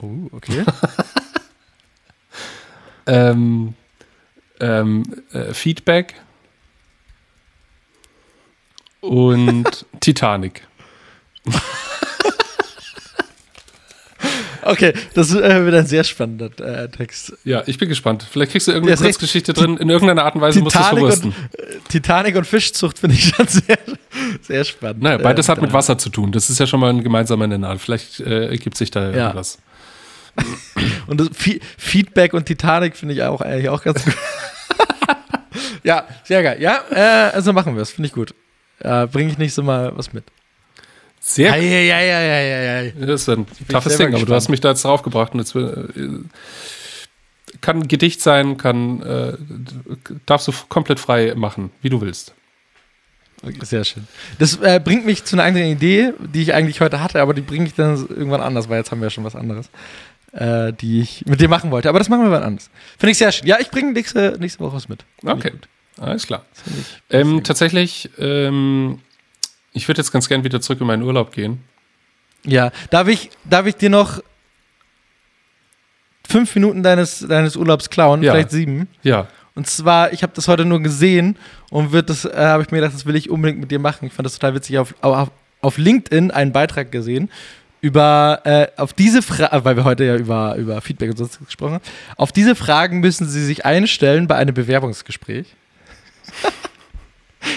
[0.00, 0.64] Oh, okay.
[3.06, 3.74] Ähm,
[4.60, 5.02] ähm,
[5.32, 6.14] äh, Feedback
[9.00, 10.66] und Titanic.
[14.64, 17.32] Okay, das äh, wird ein sehr spannender äh, Text.
[17.44, 18.26] Ja, ich bin gespannt.
[18.30, 19.76] Vielleicht kriegst du irgendeine Ja, Kurzgeschichte drin.
[19.76, 21.34] In irgendeiner Art und Weise musst du es Titanic verwursten.
[21.52, 23.78] und, äh, Titanic und Fischzucht finde ich schon sehr,
[24.40, 25.02] sehr spannend.
[25.02, 26.32] Naja, beides Äh, hat mit Wasser zu tun.
[26.32, 27.78] Das ist ja schon mal ein gemeinsamer Nenner.
[27.78, 29.26] Vielleicht äh, ergibt sich da Ja.
[29.26, 29.58] irgendwas.
[31.06, 34.14] Und das Fe Feedback und Titanic finde ich auch eigentlich auch ganz gut.
[35.84, 36.56] ja, sehr geil.
[36.60, 36.80] Ja,
[37.34, 37.90] also machen wir es.
[37.90, 38.34] Finde ich gut.
[38.80, 40.24] Bringe ich nächstes Mal was mit.
[41.24, 43.06] Sehr Ja, ja, ja, ja, ja, ja, ja.
[43.06, 45.32] Das ist ein toughes Ding, aber du hast mich da jetzt draufgebracht.
[45.34, 45.84] Und jetzt, äh,
[47.60, 49.34] kann ein Gedicht sein, kann, äh,
[50.26, 52.34] darfst du komplett frei machen, wie du willst.
[53.62, 54.06] Sehr schön.
[54.38, 57.40] Das äh, bringt mich zu einer anderen Idee, die ich eigentlich heute hatte, aber die
[57.40, 59.70] bringe ich dann irgendwann anders, weil jetzt haben wir ja schon was anderes,
[60.32, 61.88] äh, die ich mit dir machen wollte.
[61.88, 62.70] Aber das machen wir wann anders.
[62.98, 63.46] Finde ich sehr schön.
[63.46, 65.04] Ja, ich bringe nächste, nächste Woche was mit.
[65.18, 65.52] Finde Okay,
[65.98, 66.44] alles klar.
[67.10, 69.00] Ähm, tatsächlich, ähm,
[69.72, 71.62] ich würde jetzt ganz gern wieder zurück in meinen Urlaub gehen.
[72.44, 74.22] Ja, darf ich, darf ich dir noch
[76.26, 78.22] fünf Minuten deines, deines Urlaubs klauen?
[78.22, 78.32] Ja.
[78.32, 78.88] Vielleicht sieben.
[79.02, 81.36] Ja, Und zwar, ich habe das heute nur gesehen
[81.70, 84.06] und wird das, äh, habe ich mir gedacht, das will ich unbedingt mit dir machen.
[84.06, 84.78] Ich fand das total witzig.
[84.78, 87.30] Auf, auf, auf LinkedIn einen Beitrag gesehen
[87.80, 91.74] über äh, auf diese Frage, weil wir heute ja über, über Feedback und sonst gesprochen
[91.74, 91.84] haben.
[92.16, 95.46] Auf diese Fragen müssen Sie sich einstellen bei einem Bewerbungsgespräch.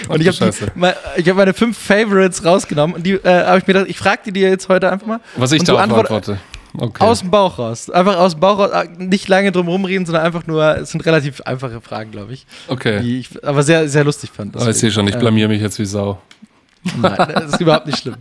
[0.08, 3.90] Und ich habe hab meine fünf Favorites rausgenommen und die äh, habe ich mir gedacht,
[3.90, 5.20] ich frage die dir jetzt heute einfach mal.
[5.36, 6.38] was ich da antwort- antworte.
[6.78, 7.02] Okay.
[7.02, 7.88] Aus dem Bauch raus.
[7.88, 8.70] Einfach aus dem Bauch raus.
[8.72, 12.44] äh, Nicht lange drum rumreden, sondern einfach nur, es sind relativ einfache Fragen, glaube ich.
[12.68, 13.00] okay.
[13.00, 14.54] Die ich aber sehr, sehr lustig fand.
[14.56, 16.20] Ah, ich sehe schon, ich Deswegen, blamier mich jetzt wie Sau.
[17.00, 18.16] Nein, das ist überhaupt nicht schlimm.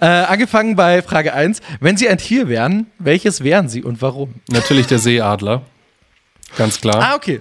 [0.00, 1.60] Äh, angefangen bei Frage 1.
[1.80, 4.34] Wenn Sie ein Tier wären, welches wären Sie und warum?
[4.48, 5.62] Natürlich der Seeadler.
[6.56, 6.96] Ganz klar.
[7.00, 7.40] Ah, okay.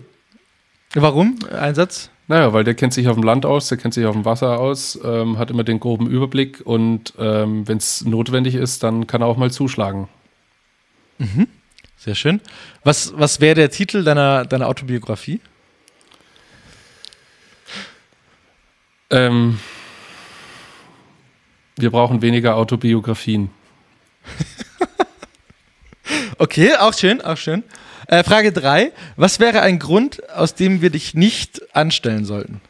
[0.94, 1.40] Warum?
[1.58, 2.10] Ein Satz?
[2.28, 4.60] Naja, weil der kennt sich auf dem Land aus, der kennt sich auf dem Wasser
[4.60, 9.22] aus, ähm, hat immer den groben Überblick und ähm, wenn es notwendig ist, dann kann
[9.22, 10.08] er auch mal zuschlagen.
[11.98, 12.42] Sehr schön.
[12.84, 15.42] Was, was wäre der Titel deiner, deiner Autobiografie?
[19.10, 19.60] Ähm,
[21.78, 23.50] wir brauchen weniger Autobiografien.
[26.38, 27.64] Okay, auch schön, auch schön.
[28.08, 28.92] Äh, Frage 3.
[29.16, 32.62] Was wäre ein Grund, aus dem wir dich nicht anstellen sollten?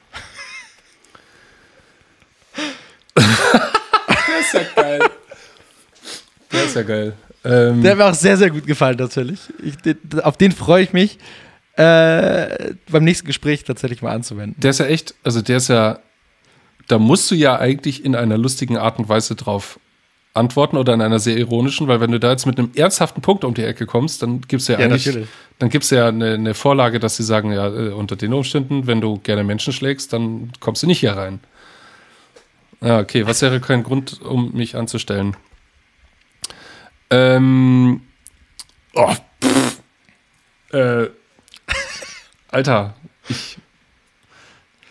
[3.16, 5.00] Der ist ja geil.
[6.52, 7.14] Der ist ja geil.
[7.46, 9.40] Ähm, Der hat mir auch sehr, sehr gut gefallen, tatsächlich.
[9.64, 9.76] Ich,
[10.24, 11.18] auf den freue ich mich,
[11.76, 14.60] äh, beim nächsten Gespräch tatsächlich mal anzuwenden.
[14.62, 16.00] der ist ja echt, also der ist ja,
[16.88, 19.80] da musst du ja eigentlich in einer lustigen Art und Weise drauf
[20.34, 23.44] antworten oder in einer sehr ironischen, weil wenn du da jetzt mit einem ernsthaften Punkt
[23.44, 25.30] um die Ecke kommst, dann gibst du ja, Ja, eigentlich, natürlich.
[25.60, 28.88] dann gibst du ja eine, eine Vorlage, dass sie sagen, ja, äh, unter den Umständen,
[28.88, 31.40] wenn du gerne Menschen schlägst, dann kommst du nicht hier rein.
[32.82, 35.38] Ja, okay, was wäre kein Grund, um mich anzustellen?
[37.12, 38.02] Ähm,
[38.96, 39.14] oh,
[39.44, 39.82] pff,
[40.74, 41.10] äh,
[42.50, 42.96] Alter,
[43.30, 43.58] ich,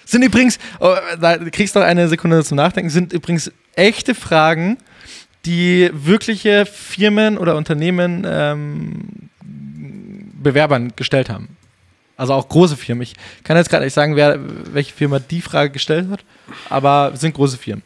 [0.04, 4.78] Sind übrigens, oh, da, du kriegst noch eine Sekunde zum Nachdenken, sind übrigens echte Fragen,
[5.44, 9.30] die wirkliche Firmen oder Unternehmen ähm,
[10.42, 11.56] Bewerbern gestellt haben.
[12.16, 13.02] Also auch große Firmen.
[13.02, 14.38] Ich kann jetzt gerade nicht sagen, wer,
[14.74, 16.24] welche Firma die Frage gestellt hat,
[16.68, 17.82] aber es sind große Firmen.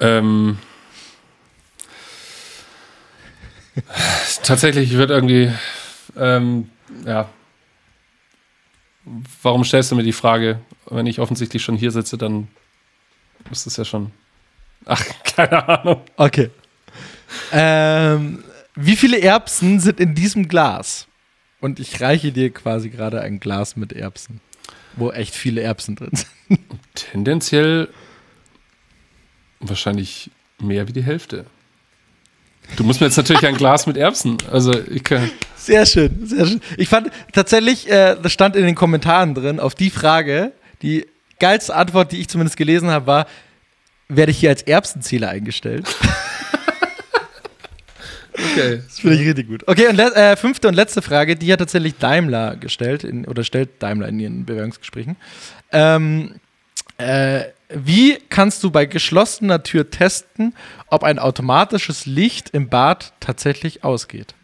[0.00, 0.58] Ähm,
[4.42, 5.52] tatsächlich wird irgendwie,
[6.16, 6.70] ähm,
[7.06, 7.28] ja.
[9.42, 12.48] Warum stellst du mir die Frage, wenn ich offensichtlich schon hier sitze, dann
[13.50, 14.12] ist es ja schon.
[14.86, 16.02] Ach, keine Ahnung.
[16.16, 16.50] Okay.
[17.52, 21.06] Ähm, wie viele Erbsen sind in diesem Glas?
[21.60, 24.40] Und ich reiche dir quasi gerade ein Glas mit Erbsen,
[24.96, 26.60] wo echt viele Erbsen drin sind.
[26.94, 27.88] Tendenziell
[29.60, 30.30] wahrscheinlich
[30.60, 31.46] mehr wie die Hälfte.
[32.76, 34.38] Du musst mir jetzt natürlich ein Glas mit Erbsen.
[34.50, 35.30] Also ich kann.
[35.56, 36.60] Sehr schön, sehr schön.
[36.76, 41.06] Ich fand tatsächlich, äh, das stand in den Kommentaren drin, auf die Frage, die
[41.38, 43.26] geilste Antwort, die ich zumindest gelesen habe, war,
[44.08, 45.86] werde ich hier als Erbsenzähler eingestellt?
[48.36, 48.82] Okay.
[48.84, 49.62] Das finde ich richtig gut.
[49.66, 53.80] Okay, und äh, fünfte und letzte Frage, die hat tatsächlich Daimler gestellt, in, oder stellt
[53.80, 55.16] Daimler in ihren Bewerbungsgesprächen.
[55.70, 56.40] Ähm,
[56.98, 60.54] äh, wie kannst du bei geschlossener Tür testen,
[60.88, 64.34] ob ein automatisches Licht im Bad tatsächlich ausgeht?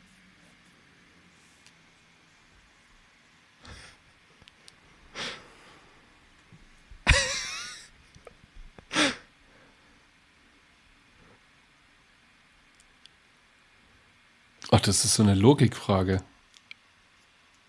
[14.70, 16.22] Ach, das ist so eine Logikfrage.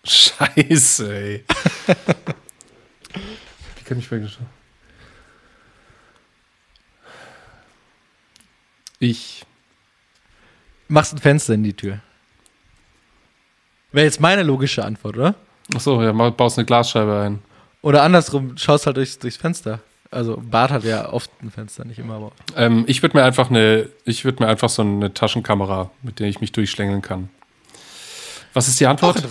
[0.04, 1.44] Scheiße, ey.
[3.76, 4.38] Wie kann ich das-
[8.98, 9.44] Ich
[10.88, 12.00] machst ein Fenster in die Tür.
[13.90, 15.34] Wäre jetzt meine logische Antwort, oder?
[15.74, 17.42] Achso, ja, baust eine Glasscheibe ein.
[17.82, 19.80] Oder andersrum, schaust halt durchs, durchs Fenster.
[20.12, 22.32] Also Bad hat ja oft ein Fenster, nicht immer, aber.
[22.54, 26.28] Ähm, ich würde mir einfach eine, ich würde mir einfach so eine Taschenkamera, mit der
[26.28, 27.30] ich mich durchschlängeln kann.
[28.52, 29.22] Was ist die Antwort?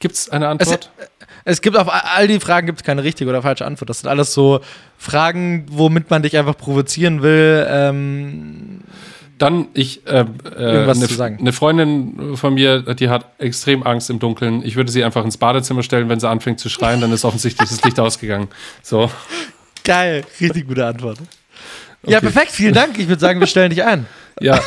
[0.00, 0.90] Gibt es eine Antwort?
[0.98, 1.06] Es,
[1.44, 3.88] es, gibt auf all die Fragen gibt es keine richtige oder falsche Antwort.
[3.88, 4.60] Das sind alles so
[4.98, 7.64] Fragen, womit man dich einfach provozieren will.
[7.68, 8.80] Ähm,
[9.38, 10.24] Dann ich äh,
[10.56, 14.64] äh, eine, eine Freundin von mir, die hat extrem Angst im Dunkeln.
[14.64, 17.68] Ich würde sie einfach ins Badezimmer stellen, wenn sie anfängt zu schreien, dann ist offensichtlich
[17.68, 18.48] das Licht ausgegangen.
[18.82, 19.08] So.
[19.84, 21.18] Geil, richtig gute Antwort.
[22.02, 22.12] Okay.
[22.12, 22.98] Ja, perfekt, vielen Dank.
[22.98, 24.06] Ich würde sagen, wir stellen dich ein.
[24.42, 24.58] Ja,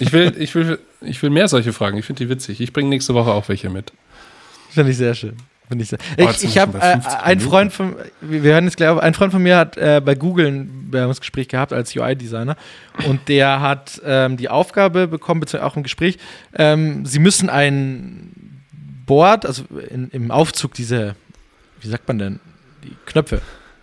[0.00, 1.96] ich will, ich will, ich will mehr solche Fragen.
[1.96, 2.60] Ich finde die witzig.
[2.60, 3.92] Ich bringe nächste Woche auch welche mit.
[4.70, 5.36] Finde ich sehr schön.
[5.78, 5.98] ich sehr.
[6.18, 9.32] Oh, ich, ich habe äh, ein Freund von, wir hören jetzt gleich auf, ein Freund
[9.32, 12.56] von mir hat äh, bei Google ein Bewerbungsgespräch gehabt als UI-Designer
[13.06, 16.18] und der hat ähm, die Aufgabe bekommen, beziehungsweise auch im Gespräch,
[16.56, 18.62] ähm, sie müssen ein
[19.06, 21.14] Board, also in, im Aufzug diese,
[21.80, 22.40] wie sagt man denn,
[22.82, 23.40] die Knöpfe,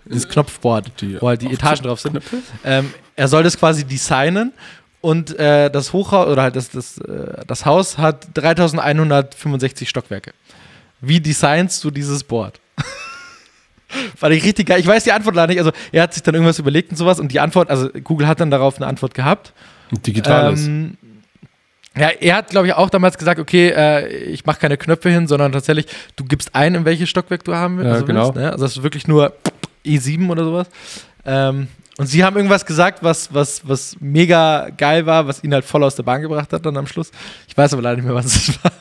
[0.10, 2.20] dieses Knopfboard, die wo halt die Etagen drauf sind.
[2.64, 4.54] Ähm, er soll das quasi designen
[5.02, 10.34] und äh, das Hochhaus oder halt das, das, äh, das Haus hat 3165 Stockwerke.
[11.02, 12.60] Wie designst du dieses Board?
[14.16, 14.80] Fand ich richtig geil.
[14.80, 15.60] Ich weiß die Antwort leider nicht.
[15.60, 18.40] Also, er hat sich dann irgendwas überlegt und sowas und die Antwort, also Google hat
[18.40, 19.54] dann darauf eine Antwort gehabt.
[19.92, 20.98] Digital ähm,
[21.98, 25.28] Ja, er hat, glaube ich, auch damals gesagt, okay, äh, ich mache keine Knöpfe hin,
[25.28, 25.88] sondern tatsächlich,
[26.18, 28.02] du gibst ein, in welches Stockwerk du haben willst.
[28.02, 28.26] Ja, genau.
[28.28, 28.52] Willst, ne?
[28.52, 29.34] Also das ist wirklich nur
[29.86, 30.68] E7 oder sowas.
[31.26, 31.68] Ähm,
[31.98, 35.84] und sie haben irgendwas gesagt, was, was, was mega geil war, was ihn halt voll
[35.84, 37.12] aus der Bahn gebracht hat dann am Schluss.
[37.48, 38.72] Ich weiß aber leider nicht mehr, was es war.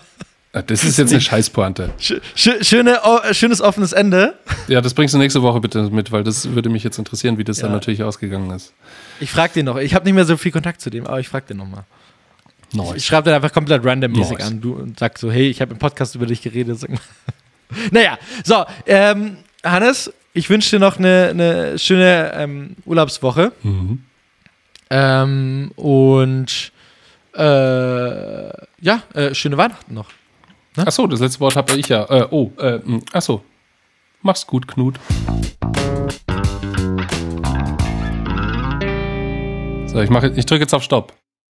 [0.63, 1.91] Das ist jetzt eine Scheißpointe.
[1.99, 3.01] Schöne,
[3.33, 4.39] schönes offenes Ende.
[4.69, 7.45] Ja, das bringst du nächste Woche bitte mit, weil das würde mich jetzt interessieren, wie
[7.45, 7.65] das ja.
[7.65, 8.73] dann natürlich ausgegangen ist.
[9.21, 9.77] Ich frag den noch.
[9.77, 11.85] Ich habe nicht mehr so viel Kontakt zu dem, aber ich frag den nochmal.
[12.73, 12.91] Nice.
[12.91, 14.47] Ich, ich schreibe den einfach komplett randommäßig nice.
[14.47, 16.79] an du, und sag so, hey, ich habe im Podcast über dich geredet.
[17.91, 23.53] naja, so, ähm, Hannes, ich wünsche dir noch eine, eine schöne ähm, Urlaubswoche.
[23.63, 24.05] Mhm.
[24.89, 26.73] Ähm, und
[27.35, 28.49] äh,
[28.81, 30.09] ja, äh, schöne Weihnachten noch.
[30.77, 30.87] Ne?
[30.87, 32.05] Achso, das letzte Wort habe ich ja.
[32.05, 33.45] Äh, oh, äh, hm, achso.
[34.23, 34.99] Mach's gut, Knut.
[39.87, 41.13] So, ich, ich drücke jetzt auf Stopp.